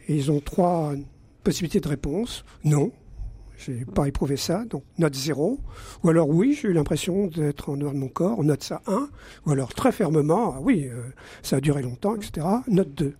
Et 0.07 0.15
ils 0.15 0.31
ont 0.31 0.39
trois 0.39 0.93
possibilités 1.43 1.79
de 1.79 1.87
réponse. 1.87 2.45
Non, 2.63 2.91
j'ai 3.57 3.85
pas 3.85 4.07
éprouvé 4.07 4.37
ça, 4.37 4.65
donc 4.65 4.83
note 4.97 5.15
0. 5.15 5.59
Ou 6.03 6.09
alors 6.09 6.29
oui, 6.29 6.57
j'ai 6.59 6.69
eu 6.69 6.73
l'impression 6.73 7.27
d'être 7.27 7.69
en 7.69 7.77
dehors 7.77 7.93
de 7.93 7.97
mon 7.97 8.07
corps, 8.07 8.43
note 8.43 8.63
ça 8.63 8.81
1. 8.87 9.09
Ou 9.45 9.51
alors 9.51 9.73
très 9.73 9.91
fermement, 9.91 10.55
ah 10.55 10.59
oui, 10.61 10.87
euh, 10.87 11.01
ça 11.41 11.57
a 11.57 11.61
duré 11.61 11.81
longtemps, 11.81 12.15
etc. 12.15 12.45
Note 12.67 12.93
2. 12.93 13.13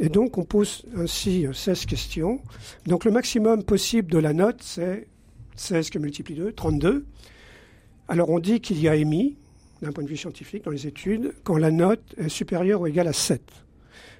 Et 0.00 0.08
donc 0.08 0.38
on 0.38 0.44
pose 0.44 0.84
ainsi 0.96 1.46
16 1.52 1.82
euh, 1.82 1.86
questions. 1.86 2.40
Donc 2.86 3.04
le 3.04 3.10
maximum 3.10 3.64
possible 3.64 4.10
de 4.10 4.18
la 4.18 4.32
note, 4.32 4.62
c'est 4.62 5.08
16 5.56 5.90
que 5.90 5.98
multiplie 5.98 6.34
2, 6.34 6.52
32. 6.52 7.04
Alors 8.06 8.30
on 8.30 8.38
dit 8.38 8.60
qu'il 8.60 8.80
y 8.80 8.88
a 8.88 8.94
émis, 8.94 9.36
d'un 9.82 9.92
point 9.92 10.04
de 10.04 10.08
vue 10.08 10.16
scientifique, 10.16 10.64
dans 10.64 10.70
les 10.70 10.86
études, 10.86 11.34
quand 11.44 11.56
la 11.56 11.70
note 11.70 12.14
est 12.16 12.28
supérieure 12.28 12.80
ou 12.80 12.86
égale 12.86 13.08
à 13.08 13.12
7. 13.12 13.42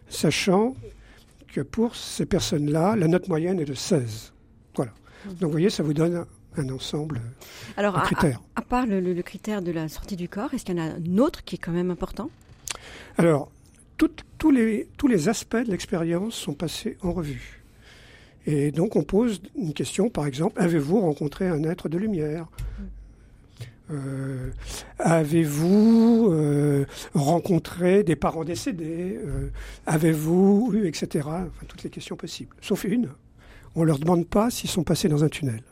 Sachant 0.08 0.74
que 1.52 1.60
pour 1.60 1.96
ces 1.96 2.26
personnes-là, 2.26 2.96
la 2.96 3.08
note 3.08 3.28
moyenne 3.28 3.60
est 3.60 3.64
de 3.64 3.74
16. 3.74 4.32
Donc 5.26 5.42
vous 5.42 5.50
voyez, 5.50 5.70
ça 5.70 5.82
vous 5.82 5.94
donne 5.94 6.24
un 6.56 6.68
ensemble 6.70 7.20
Alors, 7.76 7.94
de 7.94 8.00
critères. 8.00 8.40
À, 8.54 8.60
à 8.60 8.62
part 8.62 8.86
le, 8.86 9.22
critère 9.22 9.62
de 9.62 9.72
la 9.72 9.88
sortie 9.88 10.16
du 10.16 10.28
corps, 10.28 10.54
est-ce 10.54 10.64
qu'il 10.64 10.76
y 10.76 10.80
en 10.80 10.84
a 10.84 10.90
un 10.90 11.18
autre 11.18 11.44
qui 11.44 11.56
est 11.56 11.58
quand 11.58 11.72
même 11.72 11.90
important? 11.90 12.30
Alors, 13.16 13.50
les, 14.52 14.88
tous 14.96 15.08
les 15.08 15.28
aspects 15.28 15.56
de 15.56 15.70
l'expérience 15.70 16.34
sont 16.34 16.54
passés 16.54 16.96
en 17.02 17.12
revue. 17.12 17.62
Et 18.46 18.70
donc 18.70 18.96
on 18.96 19.02
pose 19.02 19.42
une 19.56 19.74
question, 19.74 20.08
par 20.08 20.26
exemple, 20.26 20.60
avez-vous 20.60 21.00
rencontré 21.00 21.48
un 21.48 21.64
être 21.64 21.88
de 21.88 21.98
lumière? 21.98 22.46
Euh, 23.90 24.50
Avez-vous 24.98 26.28
euh, 26.30 26.86
rencontré 27.14 28.02
des 28.02 28.16
parents 28.16 28.44
décédés 28.44 29.18
euh, 29.24 29.50
Avez-vous 29.86 30.70
eu, 30.74 30.86
etc. 30.86 31.26
Enfin, 31.26 31.66
toutes 31.66 31.82
les 31.82 31.90
questions 31.90 32.16
possibles, 32.16 32.54
sauf 32.60 32.84
une 32.84 33.08
on 33.74 33.82
ne 33.82 33.86
leur 33.86 33.98
demande 33.98 34.26
pas 34.26 34.50
s'ils 34.50 34.70
sont 34.70 34.82
passés 34.82 35.08
dans 35.08 35.22
un 35.22 35.28
tunnel. 35.28 35.62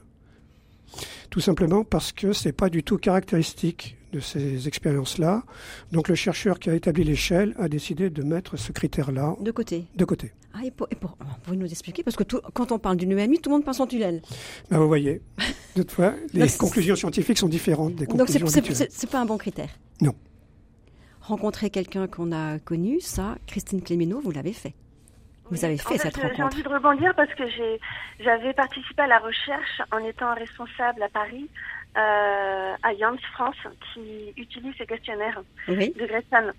Tout 1.30 1.40
simplement 1.40 1.82
parce 1.82 2.12
que 2.12 2.32
ce 2.32 2.48
n'est 2.48 2.52
pas 2.52 2.68
du 2.68 2.84
tout 2.84 2.98
caractéristique 2.98 3.95
de 4.12 4.20
ces 4.20 4.68
expériences-là. 4.68 5.42
Donc 5.92 6.08
le 6.08 6.14
chercheur 6.14 6.58
qui 6.58 6.70
a 6.70 6.74
établi 6.74 7.04
l'échelle 7.04 7.54
a 7.58 7.68
décidé 7.68 8.10
de 8.10 8.22
mettre 8.22 8.56
ce 8.56 8.72
critère-là 8.72 9.36
de 9.40 9.50
côté. 9.50 9.84
De 9.96 10.04
côté. 10.04 10.32
Ah, 10.54 10.60
et 10.64 10.70
pour, 10.70 10.88
vous 11.46 11.54
nous 11.54 11.66
expliquer 11.66 12.02
Parce 12.02 12.16
que 12.16 12.24
quand 12.24 12.72
on 12.72 12.78
parle 12.78 12.96
d'une 12.96 13.18
EMI, 13.18 13.38
tout 13.40 13.50
le 13.50 13.56
monde 13.56 13.64
passe 13.64 13.80
en 13.80 13.86
tunnel. 13.86 14.22
Ben, 14.70 14.78
vous 14.78 14.86
voyez, 14.86 15.20
fois, 15.88 16.14
les 16.32 16.48
conclusions 16.48 16.96
scientifiques 16.96 17.38
sont 17.38 17.48
différentes 17.48 17.94
des 17.96 18.06
conclusions 18.06 18.46
Donc 18.46 18.64
c'est 18.88 19.10
pas 19.10 19.20
un 19.20 19.26
bon 19.26 19.36
critère 19.36 19.68
Non. 20.00 20.14
Rencontrer 21.20 21.70
quelqu'un 21.70 22.06
qu'on 22.06 22.32
a 22.32 22.58
connu, 22.58 23.00
ça, 23.00 23.36
Christine 23.46 23.82
Clémenot, 23.82 24.20
vous 24.20 24.30
l'avez 24.30 24.52
fait. 24.52 24.74
Vous 25.50 25.64
avez 25.64 25.78
fait, 25.78 25.98
cette 25.98 26.16
rencontre. 26.16 26.36
J'ai 26.36 26.42
envie 26.42 26.62
de 26.62 26.68
rebondir 26.68 27.14
parce 27.14 27.32
que 27.34 27.44
j'avais 28.20 28.52
participé 28.52 29.02
à 29.02 29.06
la 29.06 29.18
recherche 29.18 29.82
en 29.92 29.98
étant 29.98 30.34
responsable 30.34 31.02
à 31.02 31.08
Paris 31.08 31.48
euh, 31.96 32.74
à 32.82 32.92
Yance 32.92 33.22
France 33.32 33.56
qui 33.92 34.34
utilise 34.36 34.74
ces 34.76 34.86
questionnaires 34.86 35.40
de 35.68 36.06
Grayson. 36.06 36.52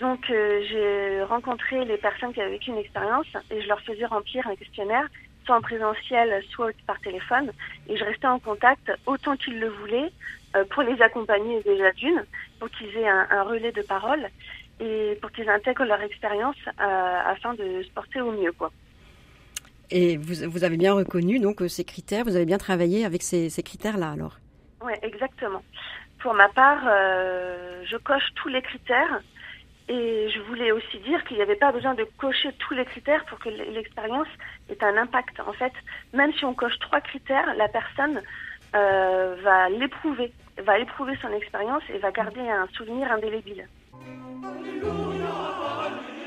Donc 0.00 0.30
euh, 0.30 0.62
j'ai 0.68 1.22
rencontré 1.24 1.84
les 1.84 1.98
personnes 1.98 2.32
qui 2.32 2.40
avaient 2.40 2.52
vécu 2.52 2.70
une 2.70 2.78
expérience 2.78 3.26
et 3.50 3.60
je 3.60 3.68
leur 3.68 3.80
faisais 3.80 4.06
remplir 4.06 4.46
un 4.46 4.56
questionnaire 4.56 5.06
soit 5.44 5.56
en 5.56 5.60
présentiel, 5.60 6.42
soit 6.50 6.70
par 6.86 7.00
téléphone. 7.00 7.50
Et 7.88 7.96
je 7.96 8.04
restais 8.04 8.26
en 8.26 8.38
contact 8.38 8.92
autant 9.06 9.36
qu'ils 9.36 9.58
le 9.58 9.68
voulaient 9.68 10.10
euh, 10.56 10.64
pour 10.70 10.82
les 10.82 11.00
accompagner 11.02 11.60
déjà 11.62 11.90
d'une, 11.92 12.24
pour 12.58 12.70
qu'ils 12.70 12.96
aient 12.96 13.08
un, 13.08 13.26
un 13.30 13.42
relais 13.42 13.72
de 13.72 13.82
parole 13.82 14.28
et 14.80 15.18
pour 15.20 15.30
qu'ils 15.32 15.48
intègrent 15.48 15.84
leur 15.84 16.00
expérience 16.00 16.56
euh, 16.66 17.20
afin 17.26 17.54
de 17.54 17.82
se 17.82 17.90
porter 17.90 18.20
au 18.20 18.32
mieux. 18.32 18.52
Quoi. 18.52 18.70
Et 19.90 20.16
vous, 20.16 20.48
vous 20.48 20.64
avez 20.64 20.76
bien 20.76 20.94
reconnu 20.94 21.38
donc 21.38 21.62
ces 21.68 21.84
critères, 21.84 22.24
vous 22.24 22.36
avez 22.36 22.44
bien 22.44 22.58
travaillé 22.58 23.04
avec 23.04 23.22
ces, 23.22 23.48
ces 23.50 23.62
critères-là 23.62 24.10
alors? 24.10 24.36
Oui, 24.84 24.92
exactement. 25.02 25.62
Pour 26.20 26.34
ma 26.34 26.48
part, 26.48 26.82
euh, 26.86 27.82
je 27.84 27.96
coche 27.96 28.28
tous 28.36 28.48
les 28.48 28.62
critères 28.62 29.20
et 29.88 30.28
je 30.28 30.40
voulais 30.42 30.72
aussi 30.72 30.98
dire 30.98 31.24
qu'il 31.24 31.36
n'y 31.36 31.42
avait 31.42 31.56
pas 31.56 31.72
besoin 31.72 31.94
de 31.94 32.04
cocher 32.18 32.52
tous 32.58 32.74
les 32.74 32.84
critères 32.84 33.24
pour 33.26 33.38
que 33.38 33.48
l'expérience 33.48 34.28
ait 34.68 34.84
un 34.84 34.96
impact. 34.96 35.40
En 35.40 35.52
fait, 35.52 35.72
même 36.12 36.32
si 36.34 36.44
on 36.44 36.54
coche 36.54 36.78
trois 36.80 37.00
critères, 37.00 37.54
la 37.56 37.68
personne 37.68 38.20
euh, 38.74 39.36
va 39.42 39.68
l'éprouver, 39.70 40.32
va 40.58 40.78
éprouver 40.78 41.16
son 41.22 41.32
expérience 41.32 41.82
et 41.88 41.98
va 41.98 42.10
garder 42.10 42.40
un 42.40 42.66
souvenir 42.74 43.10
indélébile. 43.10 43.66
Alleluia, 44.00 45.28
Alleluia. 45.28 46.17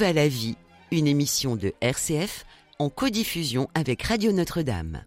Va 0.00 0.14
la 0.14 0.28
vie 0.28 0.56
Une 0.92 1.06
émission 1.06 1.56
de 1.56 1.74
RCF 1.82 2.46
en 2.78 2.88
codiffusion 2.88 3.68
avec 3.74 4.02
Radio 4.02 4.32
Notre-Dame. 4.32 5.02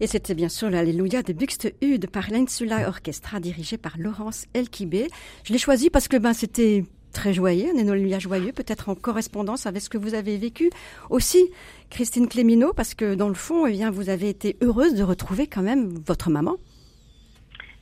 Et 0.00 0.06
c'était 0.06 0.34
bien 0.34 0.50
sûr 0.50 0.68
l'Alléluia 0.68 1.22
de 1.22 1.32
Buxtehude 1.32 2.10
par 2.10 2.30
l'Insula 2.30 2.86
Orchestra 2.88 3.40
dirigé 3.40 3.78
par 3.78 3.96
Laurence 3.96 4.44
Elkibé. 4.52 5.06
Je 5.44 5.54
l'ai 5.54 5.58
choisi 5.58 5.88
parce 5.88 6.06
que 6.06 6.18
ben, 6.18 6.34
c'était 6.34 6.84
très 7.14 7.32
joyeux, 7.32 7.70
un 7.74 7.88
Alléluia 7.88 8.18
joyeux, 8.18 8.52
peut-être 8.52 8.90
en 8.90 8.94
correspondance 8.94 9.64
avec 9.64 9.80
ce 9.80 9.88
que 9.88 9.96
vous 9.96 10.12
avez 10.12 10.36
vécu 10.36 10.68
aussi, 11.08 11.50
Christine 11.88 12.28
Clémineau, 12.28 12.74
parce 12.74 12.94
que 12.94 13.14
dans 13.14 13.28
le 13.28 13.34
fond, 13.34 13.66
eh 13.66 13.72
bien, 13.72 13.90
vous 13.90 14.10
avez 14.10 14.28
été 14.28 14.58
heureuse 14.60 14.96
de 14.96 15.02
retrouver 15.02 15.46
quand 15.46 15.62
même 15.62 15.94
votre 16.06 16.28
maman. 16.28 16.56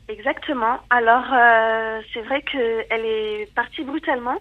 Exactement. 0.08 0.78
Alors, 0.90 1.24
euh, 1.32 2.00
c'est 2.14 2.22
vrai 2.22 2.42
qu'elle 2.42 3.04
est 3.04 3.52
partie 3.56 3.82
brutalement 3.82 4.36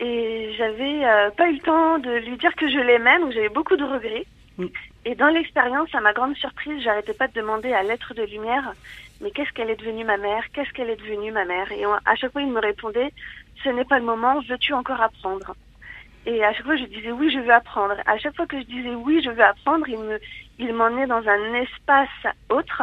et 0.00 0.52
j'avais 0.56 1.04
euh, 1.04 1.30
pas 1.30 1.48
eu 1.48 1.54
le 1.54 1.60
temps 1.60 1.98
de 1.98 2.10
lui 2.10 2.36
dire 2.36 2.54
que 2.54 2.68
je 2.68 2.78
l'aimais, 2.78 3.18
donc 3.18 3.32
j'avais 3.32 3.48
beaucoup 3.48 3.76
de 3.76 3.84
regrets. 3.84 4.26
Mm. 4.58 4.66
Et 5.04 5.14
dans 5.14 5.28
l'expérience, 5.28 5.94
à 5.94 6.00
ma 6.00 6.12
grande 6.12 6.36
surprise, 6.36 6.82
j'arrêtais 6.82 7.14
pas 7.14 7.28
de 7.28 7.32
demander 7.32 7.72
à 7.72 7.82
l'être 7.82 8.14
de 8.14 8.22
lumière, 8.22 8.72
mais 9.20 9.30
qu'est-ce 9.30 9.52
qu'elle 9.52 9.70
est 9.70 9.80
devenue 9.80 10.04
ma 10.04 10.16
mère? 10.16 10.44
Qu'est-ce 10.52 10.70
qu'elle 10.72 10.90
est 10.90 11.00
devenue 11.00 11.32
ma 11.32 11.44
mère? 11.44 11.70
Et 11.72 11.84
à 11.84 12.14
chaque 12.16 12.32
fois, 12.32 12.42
il 12.42 12.50
me 12.50 12.60
répondait, 12.60 13.12
ce 13.64 13.70
n'est 13.70 13.84
pas 13.84 13.98
le 13.98 14.04
moment, 14.04 14.40
veux-tu 14.48 14.72
encore 14.74 15.00
apprendre? 15.00 15.54
Et 16.26 16.44
à 16.44 16.52
chaque 16.52 16.66
fois, 16.66 16.76
je 16.76 16.84
disais 16.84 17.10
oui, 17.10 17.30
je 17.32 17.38
veux 17.38 17.52
apprendre. 17.52 17.94
À 18.06 18.18
chaque 18.18 18.36
fois 18.36 18.46
que 18.46 18.58
je 18.58 18.64
disais 18.66 18.94
oui, 18.94 19.22
je 19.24 19.30
veux 19.30 19.42
apprendre, 19.42 19.88
il 19.88 19.98
me, 19.98 20.20
il 20.58 20.72
m'emmenait 20.74 21.06
dans 21.06 21.26
un 21.26 21.54
espace 21.54 22.34
autre, 22.50 22.82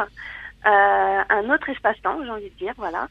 euh, 0.66 1.22
un 1.28 1.50
autre 1.50 1.68
espace-temps, 1.68 2.24
j'ai 2.24 2.30
envie 2.30 2.50
de 2.50 2.56
dire, 2.56 2.74
voilà, 2.76 3.06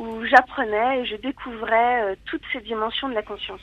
où 0.00 0.24
j'apprenais 0.24 1.00
et 1.00 1.04
je 1.04 1.16
découvrais 1.16 2.02
euh, 2.02 2.14
toutes 2.24 2.42
ces 2.52 2.60
dimensions 2.62 3.08
de 3.10 3.14
la 3.14 3.22
conscience. 3.22 3.60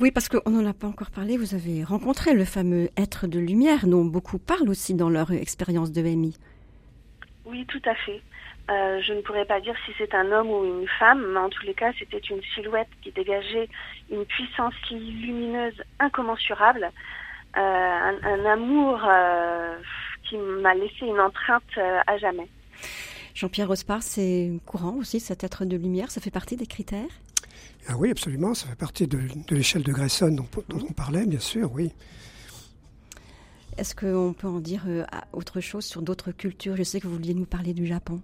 Oui, 0.00 0.10
parce 0.10 0.28
qu'on 0.28 0.50
n'en 0.50 0.68
a 0.68 0.74
pas 0.74 0.88
encore 0.88 1.10
parlé, 1.10 1.38
vous 1.38 1.54
avez 1.54 1.84
rencontré 1.84 2.34
le 2.34 2.44
fameux 2.44 2.88
être 2.96 3.28
de 3.28 3.38
lumière 3.38 3.86
dont 3.86 4.04
beaucoup 4.04 4.38
parlent 4.38 4.68
aussi 4.68 4.94
dans 4.94 5.08
leur 5.08 5.32
expérience 5.32 5.92
de 5.92 6.02
MI. 6.02 6.36
Oui, 7.44 7.64
tout 7.66 7.82
à 7.86 7.94
fait. 7.94 8.20
Euh, 8.68 9.00
je 9.00 9.12
ne 9.12 9.20
pourrais 9.20 9.44
pas 9.44 9.60
dire 9.60 9.76
si 9.86 9.92
c'est 9.96 10.12
un 10.12 10.32
homme 10.32 10.50
ou 10.50 10.64
une 10.64 10.88
femme, 10.98 11.24
mais 11.32 11.38
en 11.38 11.48
tous 11.48 11.64
les 11.64 11.74
cas, 11.74 11.92
c'était 11.96 12.18
une 12.18 12.42
silhouette 12.54 12.88
qui 13.02 13.12
dégageait 13.12 13.68
une 14.10 14.24
puissance 14.24 14.74
lumineuse 14.90 15.80
incommensurable, 16.00 16.90
euh, 17.56 17.60
un, 17.60 18.44
amour 18.44 19.00
euh, 19.08 19.76
qui 20.24 20.36
m'a 20.36 20.74
laissé 20.74 21.06
une 21.06 21.20
empreinte 21.20 21.78
à 21.78 22.18
jamais. 22.18 22.48
Jean-Pierre 23.36 23.68
Rospard, 23.68 24.02
c'est 24.02 24.50
courant 24.64 24.96
aussi 24.96 25.20
cet 25.20 25.44
être 25.44 25.66
de 25.66 25.76
lumière, 25.76 26.10
ça 26.10 26.22
fait 26.22 26.30
partie 26.30 26.56
des 26.56 26.64
critères? 26.64 27.10
Ah 27.86 27.94
oui, 27.98 28.10
absolument, 28.10 28.54
ça 28.54 28.66
fait 28.66 28.76
partie 28.76 29.06
de, 29.06 29.20
l'échelle 29.50 29.82
de 29.82 29.92
Grayson 29.92 30.30
dont, 30.30 30.46
dont, 30.70 30.86
on 30.88 30.92
parlait, 30.94 31.26
bien 31.26 31.38
sûr, 31.38 31.70
oui. 31.74 31.92
Est-ce 33.76 33.94
qu'on 33.94 34.32
peut 34.32 34.48
en 34.48 34.58
dire 34.60 34.84
euh, 34.88 35.04
autre 35.34 35.60
chose 35.60 35.84
sur 35.84 36.00
d'autres 36.00 36.32
cultures? 36.32 36.76
Je 36.76 36.82
sais 36.82 36.98
que 36.98 37.06
vous 37.06 37.16
vouliez 37.16 37.34
nous 37.34 37.44
parler 37.44 37.74
du 37.74 37.84
Japon. 37.84 38.22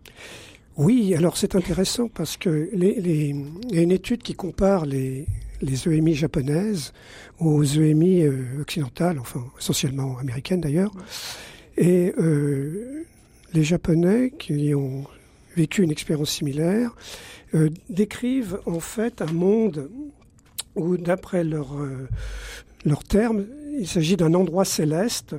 Oui, 0.79 1.15
alors 1.15 1.37
c'est 1.37 1.57
intéressant 1.57 2.09
parce 2.15 2.39
que 2.39 2.71
les, 2.73 3.35
il 3.69 3.75
y 3.75 3.79
a 3.79 3.83
une 3.83 3.93
étude 3.93 4.23
qui 4.23 4.35
compare 4.35 4.87
les, 4.87 5.27
les 5.61 5.89
EMI 5.89 6.15
japonaises 6.15 6.95
aux 7.39 7.63
EMI 7.63 8.23
euh, 8.23 8.63
occidentales, 8.63 9.19
enfin 9.19 9.45
essentiellement 9.59 10.17
américaines 10.17 10.63
d'ailleurs. 10.63 10.93
Et 11.77 12.15
euh, 12.17 13.05
les 13.53 13.65
Japonais 13.65 14.33
qui 14.39 14.75
ont 14.75 15.05
vécu 15.57 15.83
une 15.83 15.91
expérience 15.91 16.31
similaire 16.31 16.95
décrivent 17.91 18.61
en 18.65 18.81
fait 18.81 19.21
un 19.21 19.33
monde 19.33 19.91
où, 20.75 20.97
d'après 20.97 21.45
leur, 21.45 21.77
leur 22.85 23.05
terme, 23.05 23.45
il 23.79 23.87
s'agit 23.87 24.17
d'un 24.17 24.33
endroit 24.33 24.65
céleste 24.65 25.37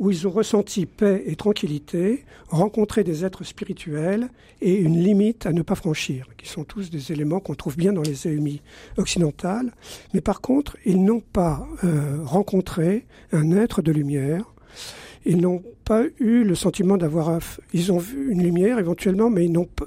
où 0.00 0.10
ils 0.10 0.26
ont 0.26 0.30
ressenti 0.30 0.86
paix 0.86 1.22
et 1.26 1.36
tranquillité, 1.36 2.24
rencontré 2.48 3.04
des 3.04 3.24
êtres 3.26 3.44
spirituels 3.44 4.30
et 4.62 4.74
une 4.74 4.98
limite 4.98 5.44
à 5.44 5.52
ne 5.52 5.60
pas 5.60 5.74
franchir, 5.74 6.26
qui 6.38 6.48
sont 6.48 6.64
tous 6.64 6.90
des 6.90 7.12
éléments 7.12 7.38
qu'on 7.38 7.54
trouve 7.54 7.76
bien 7.76 7.92
dans 7.92 8.02
les 8.02 8.26
EMI 8.26 8.62
occidentales. 8.96 9.72
Mais 10.14 10.22
par 10.22 10.40
contre, 10.40 10.78
ils 10.86 11.04
n'ont 11.04 11.20
pas 11.20 11.68
euh, 11.84 12.20
rencontré 12.24 13.06
un 13.32 13.52
être 13.52 13.82
de 13.82 13.92
lumière. 13.92 14.54
Ils 15.24 15.38
n'ont 15.38 15.62
pas 15.84 16.04
eu 16.18 16.44
le 16.44 16.54
sentiment 16.54 16.96
d'avoir... 16.96 17.38
Ils 17.72 17.92
ont 17.92 17.98
vu 17.98 18.32
une 18.32 18.42
lumière 18.42 18.78
éventuellement, 18.78 19.30
mais 19.30 19.44
ils 19.44 19.52
n'ont 19.52 19.66
pas... 19.66 19.86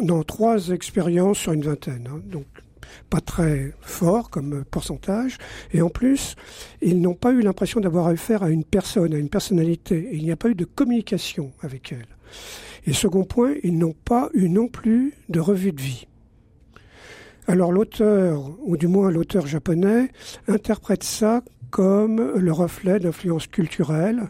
Dans 0.00 0.22
trois 0.22 0.68
expériences 0.68 1.38
sur 1.38 1.52
une 1.52 1.62
vingtaine. 1.62 2.08
Hein. 2.10 2.20
donc 2.24 2.46
pas 3.10 3.20
très 3.20 3.74
fort 3.80 4.30
comme 4.30 4.64
pourcentage. 4.70 5.38
Et 5.72 5.82
en 5.82 5.90
plus, 5.90 6.36
ils 6.80 7.00
n'ont 7.00 7.14
pas 7.14 7.32
eu 7.32 7.40
l'impression 7.40 7.80
d'avoir 7.80 8.06
affaire 8.06 8.42
à 8.42 8.50
une 8.50 8.64
personne, 8.64 9.14
à 9.14 9.18
une 9.18 9.28
personnalité. 9.28 10.08
il 10.12 10.24
n'y 10.24 10.32
a 10.32 10.36
pas 10.36 10.48
eu 10.48 10.54
de 10.54 10.64
communication 10.64 11.52
avec 11.62 11.92
elle. 11.92 12.06
Et 12.86 12.92
second 12.92 13.24
point, 13.24 13.54
ils 13.62 13.76
n'ont 13.76 13.94
pas 14.04 14.30
eu 14.34 14.48
non 14.48 14.68
plus 14.68 15.14
de 15.28 15.40
revue 15.40 15.72
de 15.72 15.80
vie. 15.80 16.06
Alors 17.46 17.72
l'auteur, 17.72 18.50
ou 18.62 18.76
du 18.76 18.86
moins 18.86 19.10
l'auteur 19.10 19.46
japonais, 19.46 20.10
interprète 20.48 21.02
ça 21.02 21.42
comme 21.72 22.34
le 22.36 22.52
reflet 22.52 23.00
d'influences 23.00 23.46
culturelles 23.46 24.28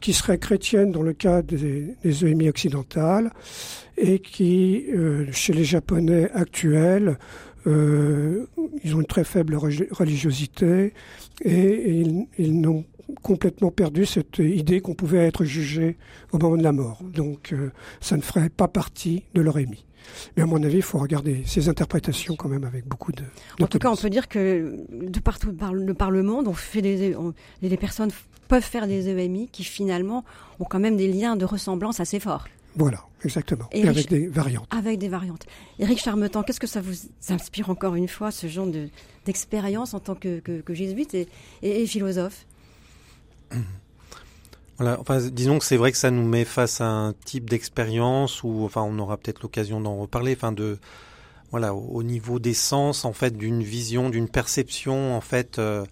qui 0.00 0.12
seraient 0.12 0.38
chrétiennes 0.38 0.92
dans 0.92 1.02
le 1.02 1.12
cas 1.12 1.42
des, 1.42 1.96
des 2.04 2.48
occidentales 2.48 3.32
et 3.98 4.20
qui, 4.20 4.86
euh, 4.94 5.26
chez 5.32 5.52
les 5.52 5.64
Japonais 5.64 6.30
actuels, 6.32 7.18
euh, 7.66 8.46
ils 8.82 8.94
ont 8.94 9.00
une 9.00 9.06
très 9.06 9.24
faible 9.24 9.56
religiosité 9.56 10.92
et, 11.42 12.04
ils, 12.38 12.60
n'ont 12.60 12.84
complètement 13.22 13.70
perdu 13.70 14.06
cette 14.06 14.38
idée 14.38 14.80
qu'on 14.80 14.94
pouvait 14.94 15.26
être 15.26 15.44
jugé 15.44 15.96
au 16.32 16.38
moment 16.38 16.56
de 16.56 16.62
la 16.62 16.72
mort. 16.72 17.02
Donc 17.02 17.52
euh, 17.52 17.70
ça 18.00 18.16
ne 18.16 18.22
ferait 18.22 18.50
pas 18.50 18.68
partie 18.68 19.24
de 19.34 19.40
leur 19.40 19.58
émis. 19.58 19.84
Mais 20.36 20.42
à 20.42 20.46
mon 20.46 20.62
avis, 20.62 20.76
il 20.76 20.82
faut 20.82 20.98
regarder 20.98 21.42
ces 21.46 21.70
interprétations 21.70 22.36
quand 22.36 22.48
même 22.48 22.64
avec 22.64 22.86
beaucoup 22.86 23.12
de. 23.12 23.22
En 23.60 23.66
tout 23.66 23.78
cas, 23.78 23.90
on 23.90 23.96
peut 23.96 24.10
dire 24.10 24.28
que 24.28 24.84
de 24.92 25.20
partout 25.20 25.52
par 25.52 25.72
le, 25.72 25.94
par 25.94 26.10
le 26.10 26.22
monde, 26.22 26.46
on 26.46 26.52
fait 26.52 26.82
des, 26.82 27.16
les 27.62 27.76
personnes 27.78 28.10
peuvent 28.48 28.62
faire 28.62 28.86
des 28.86 29.08
EMI 29.08 29.48
qui 29.48 29.64
finalement 29.64 30.24
ont 30.60 30.64
quand 30.64 30.78
même 30.80 30.96
des 30.96 31.08
liens 31.08 31.36
de 31.36 31.46
ressemblance 31.46 32.00
assez 32.00 32.20
forts. 32.20 32.44
Voilà, 32.76 33.04
exactement. 33.24 33.68
Et, 33.72 33.86
avec 33.86 34.08
des 34.08 34.26
variantes. 34.26 34.68
Avec 34.70 34.98
des 34.98 35.08
variantes. 35.08 35.46
Éric 35.78 36.00
Charmetan, 36.00 36.42
qu'est-ce 36.42 36.60
que 36.60 36.66
ça 36.66 36.80
vous 36.80 36.94
inspire 37.28 37.70
encore 37.70 37.94
une 37.94 38.08
fois, 38.08 38.30
ce 38.30 38.46
genre 38.48 38.66
d'expérience 39.24 39.94
en 39.94 40.00
tant 40.00 40.14
que, 40.14 40.42
jésuite 40.70 41.16
et, 41.62 41.86
philosophe? 41.86 42.46
Voilà, 44.76 44.98
enfin, 44.98 45.20
disons 45.30 45.60
que 45.60 45.64
c'est 45.64 45.76
vrai 45.76 45.92
que 45.92 45.98
ça 45.98 46.10
nous 46.10 46.26
met 46.26 46.44
face 46.44 46.80
à 46.80 46.86
un 46.86 47.12
type 47.12 47.48
d'expérience 47.48 48.42
où, 48.42 48.64
enfin, 48.64 48.82
on 48.82 48.98
aura 48.98 49.16
peut-être 49.16 49.40
l'occasion 49.40 49.80
d'en 49.80 49.96
reparler, 49.96 50.34
enfin, 50.34 50.50
de, 50.50 50.78
voilà, 51.52 51.76
au 51.76 52.02
niveau 52.02 52.40
des 52.40 52.54
sens, 52.54 53.04
en 53.04 53.12
fait, 53.12 53.36
d'une 53.36 53.62
vision, 53.62 54.10
d'une 54.10 54.28
perception, 54.28 55.16
en 55.16 55.20
fait, 55.20 55.60
euh, 55.60 55.84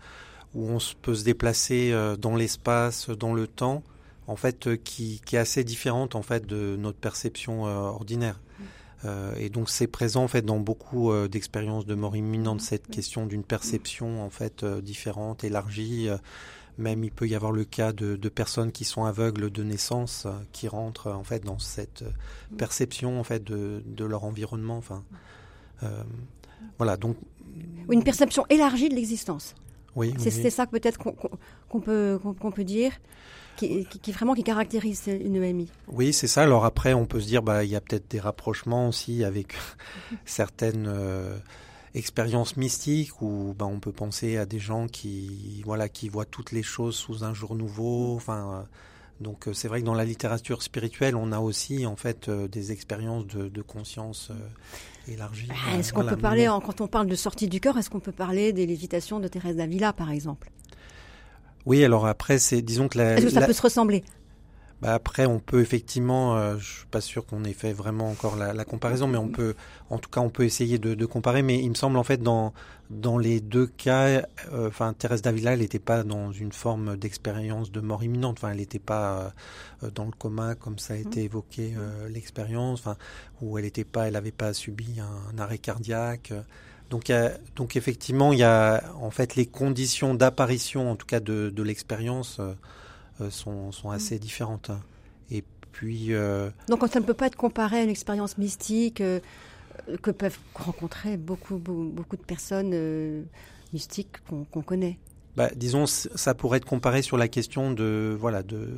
où 0.57 0.69
on 0.69 0.79
peut 1.01 1.15
se 1.15 1.23
déplacer 1.23 1.93
euh, 1.93 2.17
dans 2.17 2.35
l'espace, 2.35 3.09
dans 3.09 3.35
le 3.35 3.47
temps, 3.47 3.85
en 4.27 4.37
fait, 4.37 4.67
euh, 4.67 4.77
qui, 4.77 5.21
est 5.33 5.37
assez 5.37 5.65
différente 5.65 6.15
en 6.15 6.23
fait 6.23 6.47
de 6.47 6.77
notre 6.79 6.99
perception 6.99 7.67
euh, 7.67 7.75
ordinaire. 7.75 8.41
Mm. 8.59 8.63
Euh, 9.05 9.35
et 9.37 9.49
donc 9.49 9.69
c'est 9.69 9.89
présent 9.89 10.23
en 10.23 10.29
fait 10.29 10.43
dans 10.43 10.61
beaucoup 10.61 11.13
d'expériences 11.29 11.87
de 11.87 11.95
mort 11.97 12.15
imminente 12.15 12.59
mm. 12.59 12.65
cette 12.65 12.89
question 12.89 13.27
d'une 13.27 13.43
perception 13.43 14.23
en 14.23 14.31
fait 14.31 14.65
différente, 14.65 15.43
élargie. 15.43 16.09
même 16.79 17.03
il 17.03 17.11
peut 17.11 17.27
y 17.27 17.35
avoir 17.35 17.51
le 17.51 17.65
cas 17.65 17.93
de, 17.93 18.17
personnes 18.29 18.71
qui 18.71 18.85
sont 18.85 19.05
aveugles 19.05 19.51
de 19.51 19.65
naissance 19.65 20.29
qui 20.53 20.69
rentrent 20.69 21.11
en 21.11 21.25
fait 21.25 21.45
dans 21.45 21.59
cette 21.59 22.03
mm. 22.03 22.57
perception 22.57 23.19
en 23.19 23.25
fait 23.25 23.43
de, 23.43 24.05
leur 24.05 24.25
environnement. 24.25 24.77
Enfin, 24.77 25.03
voilà 26.79 26.97
donc. 26.97 27.17
Une 27.91 28.05
perception 28.05 28.47
élargie 28.49 28.89
de 28.89 28.95
l'existence. 28.95 29.57
Oui, 29.97 30.15
c'est 30.19 30.49
ça 30.49 30.67
peut-être 30.67 30.99
qu'on 30.99 31.81
peut 31.81 32.21
qu'on 32.41 32.53
peut 32.53 32.65
dire 32.65 32.93
qui, 33.57 33.87
qui, 33.87 34.13
vraiment 34.13 34.35
qui 34.35 34.45
caractérise 34.45 35.05
une 35.07 35.43
EMI. 35.43 35.69
Oui, 35.89 36.13
c'est 36.13 36.27
ça. 36.27 36.43
Alors 36.43 36.65
après, 36.65 36.95
on 36.95 37.07
peut 37.07 37.21
se 37.21 37.27
dire, 37.27 37.43
bah, 37.43 37.65
il 37.65 37.71
y 37.71 37.77
a 37.77 37.81
peut-être 37.81 38.11
des 38.11 38.21
rapprochements 38.21 38.89
aussi 38.89 39.25
avec 39.25 39.55
certaines 40.25 40.87
euh, 40.89 41.37
expériences 41.95 42.57
mystiques 42.57 43.21
où 43.21 43.55
bah, 43.59 43.67
on 43.67 43.81
peut 43.81 43.93
penser 43.93 44.37
à 44.37 44.47
des 44.47 44.59
gens 44.59 44.87
qui, 44.87 45.63
voilà, 45.65 45.89
qui 45.89 46.09
voient 46.09 46.25
toutes 46.25 46.53
les 46.53 46.63
choses 46.63 46.97
sous 46.97 47.25
un 47.25 47.35
jour 47.35 47.55
nouveau. 47.55 48.15
Enfin, 48.17 48.53
euh, 48.55 48.63
donc 49.21 49.49
euh, 49.49 49.53
c'est 49.53 49.69
vrai 49.69 49.81
que 49.81 49.87
dans 49.87 49.95
la 49.95 50.05
littérature 50.05 50.63
spirituelle, 50.63 51.17
on 51.17 51.33
a 51.33 51.39
aussi 51.39 51.87
en 51.87 51.97
fait 51.97 52.31
des 52.31 52.73
expériences 52.73 53.27
de, 53.27 53.49
de 53.49 53.63
conscience 53.63 54.33
élargie. 55.09 55.49
Ah, 55.51 55.79
est-ce 55.79 55.93
qu'on 55.93 56.05
peut 56.05 56.17
parler, 56.17 56.49
quand 56.65 56.81
on 56.81 56.89
parle 56.89 57.07
de 57.07 57.17
sortie 57.17 57.49
du 57.49 57.61
cœur, 57.61 57.79
est-ce 57.79 57.91
qu'on 57.91 58.01
peut 58.01 58.13
parler 58.13 58.53
des 58.53 58.67
lévitations 58.67 59.21
de 59.21 59.29
Thérèse 59.29 59.57
d'Avila, 59.57 59.93
par 59.93 60.11
exemple? 60.11 60.51
Oui, 61.67 61.85
alors 61.85 62.07
après, 62.07 62.39
c'est 62.39 62.63
disons 62.63 62.89
que 62.89 62.99
la. 62.99 63.15
Est-ce 63.15 63.27
que 63.27 63.33
ça 63.33 63.47
peut 63.47 63.53
se 63.53 63.63
ressembler? 63.63 64.05
Bah 64.83 64.95
après, 64.95 65.27
on 65.27 65.39
peut 65.39 65.61
effectivement, 65.61 66.37
euh, 66.37 66.59
je 66.59 66.79
suis 66.79 66.87
pas 66.87 67.01
sûr 67.01 67.25
qu'on 67.25 67.45
ait 67.45 67.53
fait 67.53 67.73
vraiment 67.73 68.11
encore 68.11 68.35
la, 68.35 68.53
la, 68.53 68.65
comparaison, 68.65 69.07
mais 69.07 69.17
on 69.17 69.29
peut, 69.29 69.55
en 69.91 69.99
tout 69.99 70.11
cas, 70.11 70.21
on 70.21 70.29
peut 70.29 70.43
essayer 70.43 70.81
de, 70.81 70.95
de, 70.95 71.07
comparer. 71.07 71.43
Mais 71.43 71.61
il 71.61 71.69
me 71.69 71.77
semble 71.77 71.97
en 71.99 72.03
fait 72.03 72.21
dans 72.21 72.53
dans 72.91 73.17
les 73.17 73.41
deux 73.41 73.69
cas, 73.69 74.27
euh, 74.53 74.67
enfin 74.67 74.93
Thérèse 74.93 75.23
Davila, 75.23 75.53
elle 75.53 75.61
n'était 75.61 75.79
pas 75.79 76.03
dans 76.03 76.33
une 76.33 76.51
forme 76.51 76.97
d'expérience 76.97 77.71
de 77.71 77.81
mort 77.81 78.03
imminente. 78.03 78.39
Enfin, 78.39 78.51
elle 78.51 78.57
n'était 78.57 78.81
pas 78.81 79.33
euh, 79.85 79.91
dans 79.91 80.05
le 80.05 80.11
coma 80.11 80.57
comme 80.57 80.81
ça 80.81 80.95
a 80.95 80.97
été 80.97 81.21
mmh. 81.21 81.27
évoqué 81.27 81.75
l'expérience. 82.11 82.81
Enfin, 82.81 82.97
où 83.41 83.57
elle 83.59 83.65
n'était 83.65 83.85
pas, 83.85 84.09
elle 84.09 84.15
n'avait 84.15 84.33
pas 84.33 84.53
subi 84.53 84.97
un, 84.99 85.39
arrêt 85.39 85.59
cardiaque. 85.59 86.33
Donc, 86.93 87.11
a, 87.11 87.33
donc 87.57 87.75
effectivement, 87.75 88.33
il 88.33 88.39
y 88.39 88.45
a 88.45 88.85
en 89.01 89.11
fait 89.11 89.35
les 89.35 89.47
conditions 89.47 90.15
d'apparition, 90.15 90.91
en 90.91 90.97
tout 90.97 91.07
cas 91.07 91.21
de, 91.21 91.51
de 91.51 91.63
l'expérience. 91.63 92.39
Euh, 93.21 93.31
sont, 93.31 93.73
sont, 93.73 93.91
mm. 93.91 93.95
assez 93.95 94.19
différentes. 94.19 94.71
Et 95.31 95.45
puis. 95.73 96.15
Euh, 96.15 96.51
Donc 96.69 96.87
ça 96.89 97.01
ne 97.01 97.05
peut 97.05 97.15
pas 97.15 97.27
être 97.27 97.37
comparé 97.37 97.79
à 97.79 97.83
une 97.83 97.91
expérience 97.91 98.39
mystique 98.39 99.01
euh, 99.01 99.21
que 100.03 100.11
peuvent 100.11 100.39
rencontrer 100.55 101.17
beaucoup, 101.17 101.59
beaucoup, 101.59 102.17
de 102.17 102.23
personnes 102.23 103.25
mystiques 103.73 104.17
qu'on 104.29 104.63
connaît. 104.63 104.99
Bah, 105.37 105.51
disons, 105.57 105.87
ça 105.87 106.35
pourrait 106.35 106.59
être 106.59 106.67
comparé 106.67 107.03
sur 107.03 107.17
la 107.17 107.29
question 107.29 107.71
de 107.71 108.17
voilà 108.19 108.43
de 108.43 108.69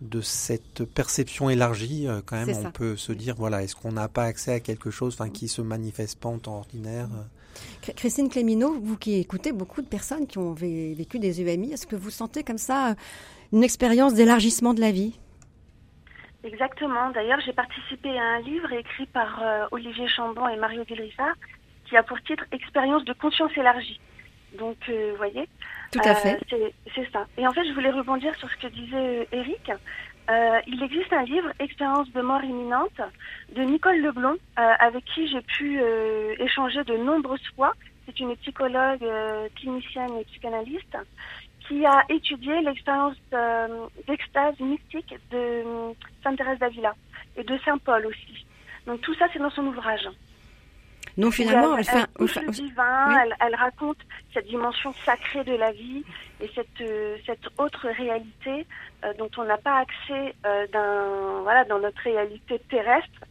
de 0.00 0.20
cette 0.20 0.84
perception 0.84 1.50
élargie, 1.50 2.06
quand 2.26 2.36
même, 2.36 2.56
on 2.64 2.70
peut 2.70 2.96
se 2.96 3.12
dire, 3.12 3.34
voilà, 3.36 3.62
est-ce 3.62 3.76
qu'on 3.76 3.92
n'a 3.92 4.08
pas 4.08 4.24
accès 4.24 4.52
à 4.52 4.60
quelque 4.60 4.90
chose, 4.90 5.14
enfin, 5.14 5.30
qui 5.30 5.48
se 5.48 5.60
manifeste 5.60 6.18
pas 6.18 6.28
en 6.28 6.38
temps 6.38 6.56
ordinaire 6.56 7.08
Christine 7.96 8.28
Clémineau, 8.28 8.78
vous 8.80 8.96
qui 8.96 9.18
écoutez 9.18 9.52
beaucoup 9.52 9.82
de 9.82 9.86
personnes 9.86 10.26
qui 10.26 10.38
ont 10.38 10.52
vécu 10.52 11.18
des 11.18 11.40
EMI, 11.40 11.72
est-ce 11.72 11.86
que 11.86 11.96
vous 11.96 12.10
sentez 12.10 12.42
comme 12.42 12.58
ça 12.58 12.94
une 13.52 13.64
expérience 13.64 14.14
d'élargissement 14.14 14.74
de 14.74 14.80
la 14.80 14.92
vie? 14.92 15.18
Exactement. 16.44 17.10
D'ailleurs, 17.10 17.40
j'ai 17.44 17.52
participé 17.52 18.08
à 18.18 18.36
un 18.36 18.40
livre 18.40 18.72
écrit 18.72 19.06
par 19.06 19.42
euh, 19.42 19.66
Olivier 19.72 20.08
Chambon 20.08 20.48
et 20.48 20.56
Mario 20.56 20.84
Villrissard 20.84 21.34
qui 21.86 21.96
a 21.96 22.02
pour 22.02 22.20
titre 22.22 22.44
Expérience 22.52 23.04
de 23.04 23.12
conscience 23.12 23.50
élargie. 23.56 24.00
Donc, 24.58 24.76
euh, 24.88 25.10
vous 25.12 25.16
voyez 25.16 25.48
Tout 25.92 26.00
à 26.04 26.14
fait. 26.14 26.38
Euh, 26.52 26.68
c'est 26.94 27.10
ça. 27.12 27.26
Et 27.36 27.46
en 27.46 27.52
fait, 27.52 27.64
je 27.64 27.72
voulais 27.72 27.90
rebondir 27.90 28.34
sur 28.36 28.50
ce 28.50 28.56
que 28.56 28.66
disait 28.68 29.28
Eric. 29.32 29.70
il 30.66 30.82
existe 30.82 31.12
un 31.12 31.24
livre, 31.24 31.50
Expérience 31.58 32.10
de 32.12 32.20
mort 32.20 32.44
imminente, 32.44 33.00
de 33.54 33.62
Nicole 33.62 34.00
Leblond, 34.00 34.38
avec 34.56 35.04
qui 35.06 35.28
j'ai 35.28 35.42
pu 35.42 35.80
échanger 36.38 36.84
de 36.84 36.96
nombreuses 36.96 37.48
fois. 37.56 37.72
C'est 38.06 38.18
une 38.20 38.36
psychologue, 38.36 39.04
clinicienne 39.56 40.16
et 40.18 40.24
psychanalyste 40.24 40.96
qui 41.70 41.86
a 41.86 42.04
étudié 42.08 42.60
l'expérience 42.62 43.16
euh, 43.32 43.86
d'extase 44.08 44.58
mystique 44.58 45.14
de 45.30 45.36
euh, 45.36 45.92
Sainte 46.22 46.36
Thérèse 46.36 46.58
d'Avila 46.58 46.94
et 47.36 47.44
de 47.44 47.56
Saint 47.64 47.78
Paul 47.78 48.04
aussi. 48.06 48.44
Donc 48.86 49.00
tout 49.02 49.14
ça, 49.14 49.26
c'est 49.32 49.38
dans 49.38 49.50
son 49.50 49.66
ouvrage. 49.66 50.08
Donc 51.18 51.34
finalement, 51.34 51.76
elle, 51.76 51.84
fait 51.84 52.06
le 52.18 52.50
divin, 52.50 53.24
elle, 53.40 53.54
raconte 53.54 53.98
cette 54.32 54.46
dimension 54.46 54.92
sacrée 55.04 55.44
de 55.44 55.54
la 55.54 55.72
vie 55.72 56.04
et 56.40 56.50
cette, 56.54 56.80
euh, 56.80 57.16
cette 57.26 57.46
autre 57.58 57.88
réalité 57.88 58.66
dont 59.18 59.30
on 59.38 59.44
n'a 59.44 59.56
pas 59.56 59.78
accès 59.78 60.34
dans, 60.72 61.42
voilà, 61.42 61.64
dans 61.64 61.78
notre 61.78 62.02
réalité 62.02 62.60
terrestre, 62.68 63.24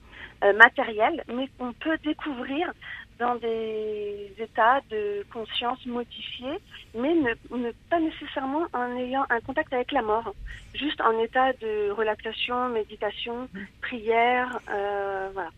matérielle, 0.56 1.22
mais 1.28 1.50
qu'on 1.60 1.74
peut 1.74 1.98
découvrir 2.04 2.72
dans 3.20 3.36
des 3.36 4.34
états 4.40 4.80
de 4.90 5.26
conscience 5.32 5.86
modifiés, 5.86 6.58
mais 6.96 7.14
ne, 7.14 7.72
pas 7.90 8.00
nécessairement 8.00 8.66
en 8.74 8.98
ayant 8.98 9.26
un 9.30 9.42
contact 9.42 9.74
avec 9.74 9.92
la 9.92 10.02
mort, 10.02 10.34
juste 10.74 11.02
en 11.02 11.20
état 11.20 11.52
de 11.54 11.92
relaxation, 11.92 12.70
méditation, 12.70 13.50
prière, 13.82 14.60
euh, 14.70 15.30
voilà. 15.34 15.50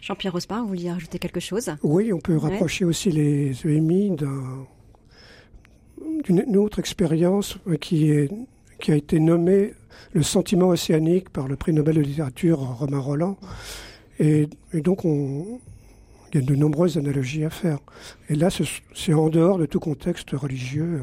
Jean-Pierre 0.00 0.32
Rospin, 0.32 0.62
vous 0.62 0.68
vouliez 0.68 0.90
ajouter 0.90 1.18
quelque 1.18 1.40
chose? 1.40 1.70
Oui, 1.82 2.12
on 2.12 2.18
peut 2.18 2.36
rapprocher 2.36 2.84
aussi 2.84 3.10
les 3.10 3.54
EMI 3.66 4.16
d'une 6.24 6.56
autre 6.56 6.78
expérience 6.78 7.58
qui, 7.80 8.10
est, 8.10 8.30
qui 8.80 8.92
a 8.92 8.96
été 8.96 9.18
nommée 9.20 9.74
le 10.12 10.22
sentiment 10.22 10.68
océanique 10.68 11.30
par 11.30 11.48
le 11.48 11.56
prix 11.56 11.72
Nobel 11.72 11.96
de 11.96 12.02
littérature 12.02 12.58
Romain 12.58 13.00
Roland. 13.00 13.36
Et, 14.20 14.48
et 14.72 14.80
donc 14.80 15.04
on, 15.04 15.60
il 16.32 16.40
y 16.40 16.42
a 16.42 16.46
de 16.46 16.54
nombreuses 16.54 16.98
analogies 16.98 17.44
à 17.44 17.50
faire. 17.50 17.78
Et 18.28 18.34
là, 18.34 18.48
c'est 18.94 19.14
en 19.14 19.28
dehors 19.28 19.58
de 19.58 19.66
tout 19.66 19.80
contexte 19.80 20.30
religieux. 20.30 21.00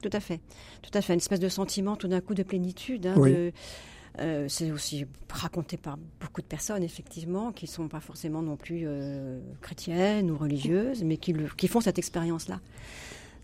Tout 0.00 0.10
à 0.12 0.20
fait. 0.20 0.40
Tout 0.82 0.90
à 0.94 1.00
fait. 1.00 1.14
Une 1.14 1.18
espèce 1.18 1.40
de 1.40 1.48
sentiment 1.48 1.96
tout 1.96 2.08
d'un 2.08 2.20
coup 2.20 2.34
de 2.34 2.42
plénitude. 2.42 3.06
Hein, 3.06 3.50
euh, 4.20 4.46
c'est 4.48 4.70
aussi 4.70 5.06
raconté 5.32 5.76
par 5.76 5.96
beaucoup 6.20 6.40
de 6.40 6.46
personnes, 6.46 6.84
effectivement, 6.84 7.50
qui 7.50 7.64
ne 7.64 7.70
sont 7.70 7.88
pas 7.88 8.00
forcément 8.00 8.42
non 8.42 8.56
plus 8.56 8.82
euh, 8.84 9.40
chrétiennes 9.60 10.30
ou 10.30 10.36
religieuses, 10.36 11.02
mais 11.02 11.16
qui, 11.16 11.68
font 11.68 11.80
cette 11.80 11.98
expérience-là 11.98 12.60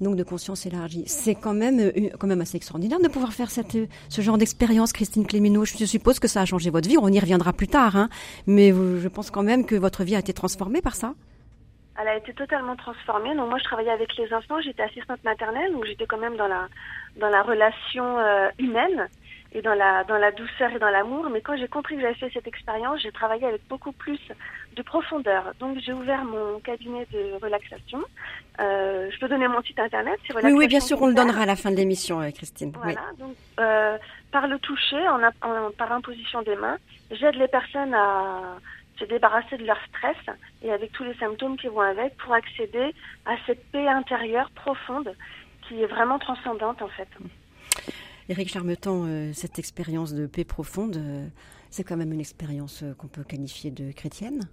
donc 0.01 0.17
de 0.17 0.23
conscience 0.23 0.65
élargie. 0.65 1.03
C'est 1.07 1.35
quand 1.35 1.53
même, 1.53 1.79
euh, 1.79 2.09
quand 2.19 2.27
même 2.27 2.41
assez 2.41 2.57
extraordinaire 2.57 3.01
de 3.01 3.09
pouvoir 3.09 3.35
faire 3.35 3.51
cette, 3.51 3.77
ce 4.09 4.23
genre 4.23 4.39
d'expérience, 4.39 4.95
Christine 4.95 5.27
Clémineau. 5.27 5.67
Je 5.67 5.85
suppose 5.85 6.19
que 6.19 6.29
ça 6.29 6.41
a 6.41 6.45
changé 6.47 6.71
votre 6.71 6.89
vie. 6.89 6.97
On 6.97 7.09
y 7.09 7.21
reviendra 7.21 7.53
plus 7.53 7.69
tard, 7.69 7.97
hein. 7.97 8.09
mais 8.47 8.71
je 8.71 9.09
pense 9.09 9.31
quand 9.31 9.43
même 9.43 9.67
que 9.67 9.75
votre 9.75 10.03
vie 10.05 10.17
a 10.17 10.21
été 10.21 10.33
transformée 10.33 10.81
par 10.81 10.95
ça. 10.95 11.13
Elle 12.01 12.09
a 12.09 12.17
été 12.17 12.33
totalement 12.33 12.77
transformée. 12.77 13.37
Donc 13.37 13.51
moi, 13.51 13.59
je 13.59 13.65
travaillais 13.65 13.91
avec 13.91 14.17
les 14.17 14.33
enfants. 14.33 14.59
J'étais 14.63 14.85
assistante 14.85 15.23
maternelle, 15.23 15.71
donc 15.73 15.85
j'étais 15.85 16.07
quand 16.07 16.17
même 16.17 16.37
dans 16.37 16.49
la 16.49 16.69
dans 17.17 17.29
la 17.29 17.43
relation 17.43 18.17
humaine 18.59 19.09
et 19.53 19.63
dans 19.63 19.75
la, 19.75 20.05
dans 20.05 20.17
la 20.17 20.31
douceur 20.33 20.73
et 20.73 20.79
dans 20.79 20.91
l'amour. 20.91 21.29
Mais 21.31 21.41
quand 21.41 21.57
j'ai 21.57 21.69
compris 21.69 21.97
que 21.97 22.03
j'avais 22.03 22.15
fait 22.15 22.31
cette 22.33 22.47
expérience, 22.47 23.01
j'ai 23.03 23.13
travaillé 23.13 23.47
avec 23.47 23.67
beaucoup 23.69 23.93
plus 23.93 24.21
de 24.77 24.83
profondeur. 24.83 25.53
Donc 25.59 25.79
j'ai 25.81 25.93
ouvert 25.93 26.25
mon 26.25 26.61
cabinet 26.61 27.07
de 27.13 27.43
relaxation. 27.43 28.01
Euh, 28.61 29.11
je 29.11 29.19
peux 29.19 29.29
donner 29.29 29.49
mon 29.49 29.63
site 29.63 29.79
internet. 29.79 30.19
Oui, 30.43 30.53
oui, 30.53 30.69
bien 30.69 30.81
sûr, 30.81 31.01
on 31.03 31.09
le 31.09 31.15
donnera 31.15 31.43
à 31.43 31.47
la 31.47 31.57
fin 31.57 31.71
de 31.71 31.77
l'émission, 31.77 32.21
euh, 32.21 32.31
Christine. 32.31 32.73
Voilà, 32.77 33.01
donc 33.19 33.35
euh, 33.59 33.97
par 34.31 34.47
le 34.47 34.59
toucher, 34.59 35.09
en, 35.09 35.23
en, 35.23 35.71
par 35.77 35.93
imposition 35.93 36.43
des 36.43 36.57
mains, 36.57 36.79
j'aide 37.11 37.35
les 37.37 37.49
personnes 37.49 37.95
à 37.95 38.57
se 38.99 39.05
débarrasser 39.07 39.57
de 39.57 39.65
leur 39.65 39.79
stress 39.89 40.17
et 40.63 40.71
avec 40.71 40.93
tous 40.93 41.05
les 41.05 41.15
symptômes 41.15 41.57
qui 41.57 41.69
vont 41.69 41.81
avec 41.81 42.17
pour 42.19 42.35
accéder 42.35 42.95
à 43.27 43.33
cette 43.47 43.65
paix 43.73 43.89
intérieure 43.89 44.51
profonde 44.51 45.15
qui 45.67 45.83
est 45.83 45.87
vraiment 45.87 46.19
transcendante 46.19 46.83
en 46.83 46.89
fait. 46.89 47.09
Éric 48.31 48.49
Charmetan, 48.49 49.07
euh, 49.07 49.33
cette 49.35 49.59
expérience 49.59 50.15
de 50.15 50.27
paix 50.27 50.45
profonde, 50.45 50.97
euh, 50.97 51.27
c'est 51.71 51.83
quand 51.83 51.97
même 51.97 52.13
une 52.13 52.21
expérience 52.21 52.85
euh, 52.85 52.95
qu'on 52.95 53.09
peut 53.09 53.25
qualifier 53.25 53.73
de 53.73 53.91
chrétienne 53.91 54.49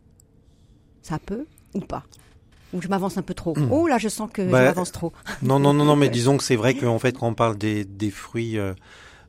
Ça 1.03 1.19
peut 1.19 1.45
ou 1.75 1.81
pas? 1.81 2.03
Ou 2.73 2.81
je 2.81 2.87
m'avance 2.87 3.19
un 3.19 3.21
peu 3.21 3.35
trop. 3.35 3.55
Hmm. 3.55 3.71
Oh 3.71 3.87
là, 3.87 3.99
je 3.99 4.09
sens 4.09 4.31
que 4.33 4.43
je 4.43 4.51
bah, 4.51 4.63
m'avance 4.63 4.91
trop. 4.91 5.13
Non, 5.43 5.59
non, 5.59 5.75
non, 5.75 5.85
non, 5.85 5.95
mais 5.95 6.09
disons 6.19 6.37
que 6.37 6.43
c'est 6.43 6.55
vrai 6.55 6.73
qu'en 6.73 6.97
fait, 6.97 7.19
quand 7.19 7.27
on 7.27 7.35
parle 7.35 7.55
des, 7.55 7.85
des 7.85 8.09
fruits 8.09 8.57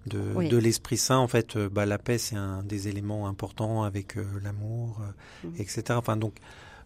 de, 0.07 0.49
de 0.49 0.57
l'Esprit 0.57 0.97
Saint, 0.97 1.19
en 1.19 1.29
fait, 1.29 1.59
bah, 1.59 1.85
la 1.85 1.99
paix, 1.99 2.17
c'est 2.17 2.37
un 2.37 2.63
des 2.63 2.89
éléments 2.89 3.29
importants 3.29 3.83
avec 3.83 4.17
l'amour, 4.43 5.03
hmm. 5.45 5.51
etc. 5.59 5.83
Enfin, 5.91 6.17
donc, 6.17 6.37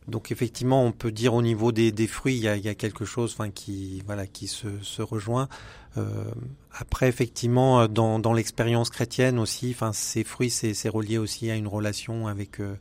donc 0.08 0.32
effectivement, 0.32 0.84
on 0.84 0.92
peut 0.92 1.12
dire 1.12 1.34
au 1.34 1.42
niveau 1.42 1.70
des, 1.72 2.06
fruits, 2.06 2.36
il 2.36 2.42
y 2.42 2.68
a, 2.68 2.74
quelque 2.74 3.04
chose, 3.04 3.36
qui, 3.54 4.02
voilà, 4.06 4.26
qui 4.26 4.48
se, 4.48 5.02
rejoint. 5.02 5.48
Euh, 5.96 6.24
après, 6.72 7.08
effectivement, 7.08 7.86
dans, 7.86 8.32
l'expérience 8.32 8.90
chrétienne 8.90 9.38
aussi, 9.38 9.76
ces 9.92 10.24
fruits, 10.24 10.50
c'est 10.50 10.88
relié 10.88 11.18
aussi 11.18 11.50
à 11.50 11.54
une 11.54 11.68
relation 11.68 12.26
avec 12.26 12.60
euh, 12.60 12.74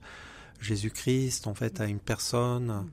Jésus-Christ, 0.61 1.47
en 1.47 1.53
fait, 1.53 1.79
à 1.79 1.85
une 1.85 1.99
personne. 1.99 2.85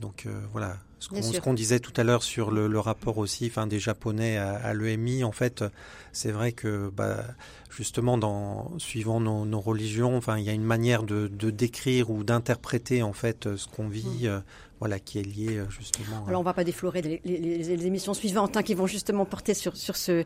Donc 0.00 0.24
euh, 0.26 0.40
voilà, 0.52 0.76
ce 0.98 1.40
qu'on 1.40 1.54
disait 1.54 1.80
tout 1.80 1.92
à 1.96 2.04
l'heure 2.04 2.22
sur 2.22 2.50
le, 2.50 2.68
le, 2.68 2.78
rapport 2.78 3.18
aussi, 3.18 3.46
enfin 3.46 3.66
des 3.66 3.80
Japonais 3.80 4.36
à, 4.36 4.54
à 4.54 4.74
l'EMI, 4.74 5.24
en 5.24 5.32
fait, 5.32 5.64
c'est 6.12 6.30
vrai 6.30 6.52
que 6.52 6.90
bah, 6.94 7.24
justement, 7.70 8.16
dans 8.16 8.78
suivant 8.78 9.20
nos, 9.20 9.44
nos, 9.44 9.60
religions, 9.60 10.16
enfin 10.16 10.38
il 10.38 10.44
y 10.44 10.50
a 10.50 10.52
une 10.52 10.64
manière 10.64 11.02
de, 11.02 11.26
de 11.28 11.50
décrire 11.50 12.10
ou 12.10 12.22
d'interpréter 12.22 13.02
en 13.02 13.12
fait 13.12 13.56
ce 13.56 13.66
qu'on 13.66 13.88
vit. 13.88 14.28
Mm 14.28 14.42
voilà, 14.78 14.98
qui 14.98 15.18
est 15.18 15.22
lié 15.22 15.56
euh, 15.56 15.68
justement. 15.70 16.24
Alors 16.26 16.40
on 16.40 16.44
va 16.44 16.54
pas 16.54 16.64
déflorer 16.64 17.02
les, 17.02 17.20
les, 17.24 17.86
émissions 17.86 18.14
suivantes 18.14 18.56
hein, 18.56 18.62
qui 18.62 18.74
vont 18.74 18.86
justement 18.86 19.24
porter 19.24 19.54
sur, 19.54 19.76
sur, 19.76 19.96
ce, 19.96 20.24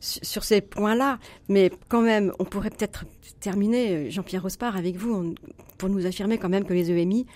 sur 0.00 0.44
ces 0.44 0.60
points-là, 0.60 1.18
mais 1.48 1.70
quand 1.88 2.00
même, 2.00 2.32
on 2.38 2.44
pourrait 2.44 2.70
peut-être 2.70 3.04
terminer, 3.40 3.94
euh, 3.94 4.10
Jean-Pierre 4.10 4.42
Rospard, 4.42 4.76
avec 4.76 4.96
vous, 4.96 5.34
pour 5.78 5.88
nous 5.88 6.06
affirmer 6.06 6.38
quand 6.38 6.48
même 6.48 6.64
que 6.64 6.74
les 6.74 6.90
EMI, 6.90 7.26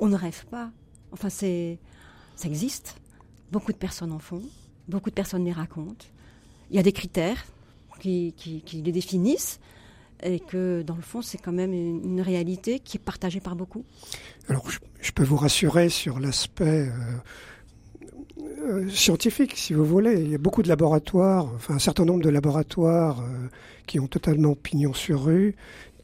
on 0.00 0.08
ne 0.08 0.16
rêve 0.16 0.46
pas. 0.46 0.70
Enfin, 1.12 1.28
c'est, 1.28 1.78
ça 2.34 2.48
existe. 2.48 2.96
Beaucoup 3.52 3.72
de 3.72 3.78
personnes 3.78 4.12
en 4.12 4.18
font, 4.18 4.42
beaucoup 4.88 5.10
de 5.10 5.14
personnes 5.14 5.44
les 5.44 5.52
racontent. 5.52 6.06
Il 6.70 6.76
y 6.76 6.78
a 6.78 6.82
des 6.82 6.92
critères 6.92 7.44
qui, 8.00 8.34
les 8.72 8.92
définissent 8.92 9.60
et 10.22 10.40
que 10.40 10.82
dans 10.82 10.96
le 10.96 11.02
fond, 11.02 11.22
c'est 11.22 11.38
quand 11.38 11.52
même 11.52 11.72
une, 11.72 12.20
réalité 12.20 12.80
qui 12.80 12.96
est 12.96 13.00
partagée 13.00 13.40
par 13.40 13.54
beaucoup. 13.54 13.84
Alors, 14.48 14.68
je, 15.00 15.12
peux 15.12 15.24
vous 15.24 15.36
rassurer 15.36 15.88
sur 15.88 16.18
l'aspect 16.18 16.88
euh, 16.88 18.42
euh, 18.62 18.88
scientifique, 18.88 19.54
si 19.56 19.74
vous 19.74 19.84
voulez. 19.84 20.20
Il 20.20 20.30
y 20.30 20.34
a 20.34 20.38
beaucoup 20.38 20.62
de 20.62 20.68
laboratoires, 20.68 21.46
enfin 21.54 21.74
un 21.74 21.78
certain 21.78 22.04
nombre 22.04 22.22
de 22.22 22.30
laboratoires 22.30 23.20
euh, 23.20 23.48
qui 23.86 24.00
ont 24.00 24.08
totalement 24.08 24.54
pignon 24.54 24.94
sur 24.94 25.24
rue, 25.24 25.54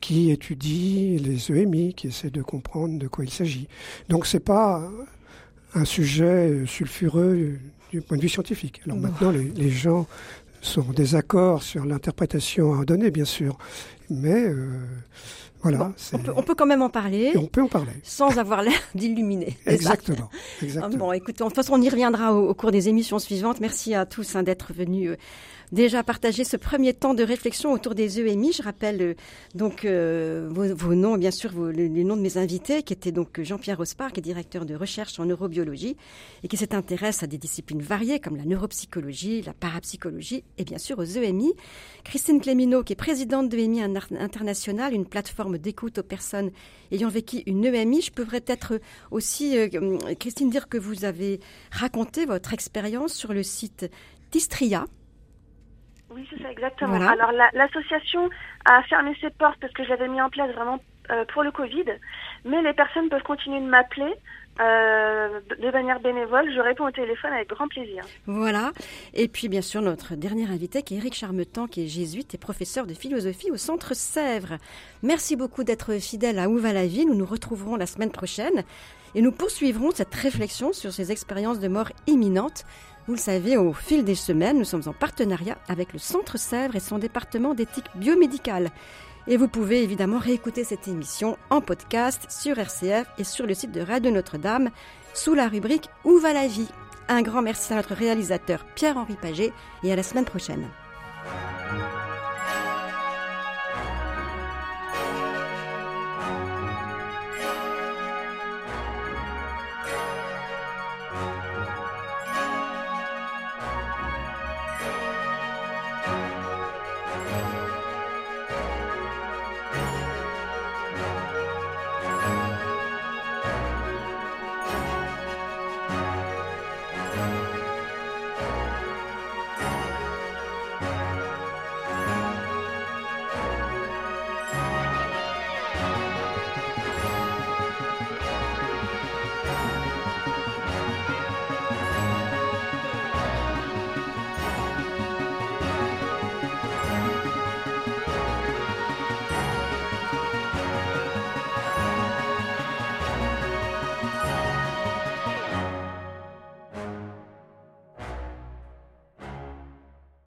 qui 0.03 0.33
étudient 0.33 1.17
les 1.19 1.51
EMI, 1.51 1.95
qui 1.95 2.09
essaient 2.09 2.31
de 2.31 2.43
comprendre 2.43 2.99
de 2.99 3.07
quoi 3.07 3.25
il 3.25 3.31
s'agit. 3.31 3.69
Donc 4.11 4.27
c'est 4.27 4.41
pas 4.41 4.83
un 5.75 5.85
sujet 5.87 6.65
sulfureux 6.67 7.59
du 7.91 8.03
point 8.03 8.17
de 8.19 8.23
vue 8.23 8.29
scientifique. 8.29 8.83
Alors 8.85 8.99
maintenant, 8.99 9.31
les, 9.31 9.45
les, 9.45 9.71
gens 9.71 10.07
sont 10.61 10.83
en 10.91 10.93
désaccord 10.93 11.63
sur 11.63 11.87
l'interprétation 11.87 12.81
à 12.81 12.85
donner, 12.85 13.11
bien 13.11 13.25
sûr, 13.25 13.57
mais 14.11 14.45
euh, 14.45 14.81
voilà. 15.63 15.93
on, 16.13 16.19
peut, 16.19 16.33
on, 16.37 16.43
peut, 16.43 16.55
quand 16.57 16.67
même 16.67 16.83
en 16.83 16.91
parler. 16.91 17.33
on 17.37 17.47
peut 17.47 17.63
en 17.63 17.69
parler. 17.69 17.93
Sans 18.03 18.39
avoir 18.39 18.63
l'air 18.63 18.81
d'illuminer. 18.97 19.57
Exactement. 19.67 20.29
Exactement. 20.63 21.07
Bon, 21.07 21.13
écoutez, 21.13 21.45
de 21.45 21.45
toute 21.45 21.55
façon, 21.55 21.75
on 21.75 21.81
y 21.81 21.89
reviendra 21.89 22.35
au, 22.35 22.49
au 22.49 22.55
cours 22.55 22.73
des 22.73 22.89
émissions 22.89 23.21
suivantes. 23.21 23.61
Merci 23.61 23.95
à 23.95 24.05
tous 24.05 24.35
hein, 24.35 24.43
d'être 24.43 24.73
venus. 24.73 25.11
Euh, 25.11 25.17
déjà 25.73 26.03
partagé 26.03 26.45
ce 26.45 26.57
premier 26.57 26.93
temps 26.95 27.15
de 27.15 27.23
réflexion 27.23 27.73
autour 27.73 27.95
des 27.95 28.21
EMI. 28.21 28.53
Je 28.53 28.63
rappelle 28.63 29.03
euh, 29.03 29.15
donc 29.55 29.85
euh, 29.85 30.49
vos, 30.51 30.95
noms, 30.95 31.17
bien 31.17 31.31
sûr, 31.31 31.51
les, 31.73 31.89
noms 31.89 32.17
de 32.17 32.21
mes 32.21 32.37
invités, 32.37 32.83
qui 32.83 32.93
étaient 32.93 33.13
donc 33.13 33.41
Jean-Pierre 33.41 33.81
Ospar, 33.81 34.13
qui 34.13 34.21
est 34.21 34.23
directeur 34.23 34.67
de 34.67 34.75
recherche 34.75 35.19
en 35.19 35.25
neurobiologie 35.25 35.97
et 36.45 36.49
qui 36.49 36.57
s'intéresse 36.57 37.23
à 37.23 37.27
des 37.27 37.39
disciplines 37.39 37.81
variées 37.81 38.21
comme 38.21 38.37
la 38.37 38.45
neuropsychologie, 38.45 39.43
la 39.43 39.55
parapsychologie 39.55 40.45
et 40.59 40.65
bien 40.65 40.79
sûr 40.79 40.99
aux 40.99 41.05
EMI. 41.05 41.53
Christine 42.05 42.41
Clémineau, 42.41 42.83
qui 42.83 42.93
est 42.93 42.97
présidente 42.97 43.49
de 43.49 43.59
EMI 43.59 43.83
International, 43.83 44.93
une 44.93 45.07
plateforme 45.07 45.59
d'écoute 45.59 45.99
aux 45.99 46.03
personnes 46.03 46.51
ayant 46.91 47.09
vécu 47.09 47.43
une 47.47 47.65
EMI. 47.65 48.03
Je 48.03 48.13
peux 48.13 48.27
peut-être 48.27 48.79
aussi, 49.11 49.57
euh, 49.57 49.69
Christine, 50.19 50.51
dire 50.51 50.69
que 50.69 50.77
vous 50.77 51.05
avez 51.05 51.41
raconté 51.71 52.27
votre 52.27 52.53
expérience 52.53 53.15
sur 53.15 53.33
le 53.33 53.43
site 53.43 53.91
Tistria, 54.31 54.87
oui, 56.15 56.27
c'est 56.31 56.43
ça, 56.43 56.51
exactement. 56.51 56.97
Voilà. 56.97 57.11
Alors, 57.11 57.33
l'association 57.53 58.29
la, 58.67 58.77
a 58.77 58.83
fermé 58.85 59.17
ses 59.21 59.31
portes 59.31 59.59
parce 59.61 59.73
que 59.73 59.85
j'avais 59.85 60.09
mis 60.09 60.21
en 60.21 60.31
place 60.31 60.51
vraiment 60.55 60.79
euh, 61.11 61.25
pour 61.33 61.43
le 61.43 61.51
Covid, 61.51 61.85
mais 62.45 62.63
les 62.63 62.73
personnes 62.73 63.09
peuvent 63.09 63.23
continuer 63.23 63.61
de 63.61 63.67
m'appeler. 63.67 64.15
Euh, 64.61 65.41
de 65.59 65.71
manière 65.71 65.99
bénévole, 66.01 66.53
je 66.55 66.61
réponds 66.61 66.87
au 66.87 66.91
téléphone 66.91 67.33
avec 67.33 67.49
grand 67.49 67.69
plaisir. 67.69 68.05
Voilà. 68.27 68.73
Et 69.15 69.27
puis, 69.27 69.49
bien 69.49 69.63
sûr, 69.63 69.81
notre 69.81 70.15
dernier 70.15 70.45
invité, 70.45 70.83
qui 70.83 70.95
est 70.95 70.99
Eric 70.99 71.15
Charmetan, 71.15 71.67
qui 71.67 71.85
est 71.85 71.89
jésuite 71.89 72.35
et 72.35 72.39
professeur 72.39 72.87
de 72.87 72.93
philosophie 72.93 73.51
au 73.51 73.57
Centre 73.57 73.95
Sèvres. 73.95 74.59
Merci 75.03 75.37
beaucoup 75.37 75.65
d'être 75.65 75.95
fidèle 75.95 76.39
à 76.39 76.51
Où 76.51 76.59
va 76.59 76.75
la 76.75 76.87
vie? 76.87 77.07
Nous 77.07 77.15
nous 77.15 77.25
retrouverons 77.25 77.77
la 77.77 77.87
semaine 77.87 78.13
prochaine 78.13 78.63
et 79.15 79.23
nous 79.23 79.33
poursuivrons 79.33 79.91
cette 79.91 80.15
réflexion 80.15 80.73
sur 80.73 80.93
ces 80.93 81.13
expériences 81.13 81.59
de 81.59 81.69
mort 81.69 81.91
imminente 82.07 82.65
vous 83.09 83.15
le 83.15 83.19
savez, 83.19 83.57
au 83.57 83.73
fil 83.73 84.05
des 84.05 84.15
semaines, 84.15 84.59
nous 84.59 84.65
sommes 84.65 84.87
en 84.87 84.93
partenariat 84.93 85.59
avec 85.69 85.93
le 85.93 85.99
Centre 85.99 86.39
Sèvres 86.39 86.77
et 86.77 86.81
son 86.81 86.99
département 86.99 87.53
d'éthique 87.53 87.91
biomédicale. 87.97 88.71
Et 89.27 89.37
vous 89.37 89.49
pouvez 89.49 89.83
évidemment 89.83 90.19
réécouter 90.19 90.65
cette 90.65 90.89
émission 90.89 91.37
en 91.51 91.61
podcast 91.61 92.27
sur 92.29 92.59
RCF 92.59 93.07
et 93.19 93.25
sur 93.25 93.47
le 93.47 93.55
site 93.55 93.73
de 93.73 93.81
Radio 93.81 94.11
Notre-Dame 94.11 94.71
sous 95.15 95.35
la 95.35 95.49
rubrique 95.49 95.89
Où 96.05 96.19
va 96.19 96.33
la 96.33 96.47
vie? 96.47 96.69
Un 97.09 97.23
grand 97.23 97.43
merci 97.43 97.73
à 97.73 97.77
notre 97.77 97.95
réalisateur 97.95 98.65
Pierre-Henri 98.77 99.17
Paget 99.21 99.53
et 99.83 99.93
à 99.93 99.97
la 99.97 100.03
semaine 100.03 100.25
prochaine. 100.25 100.67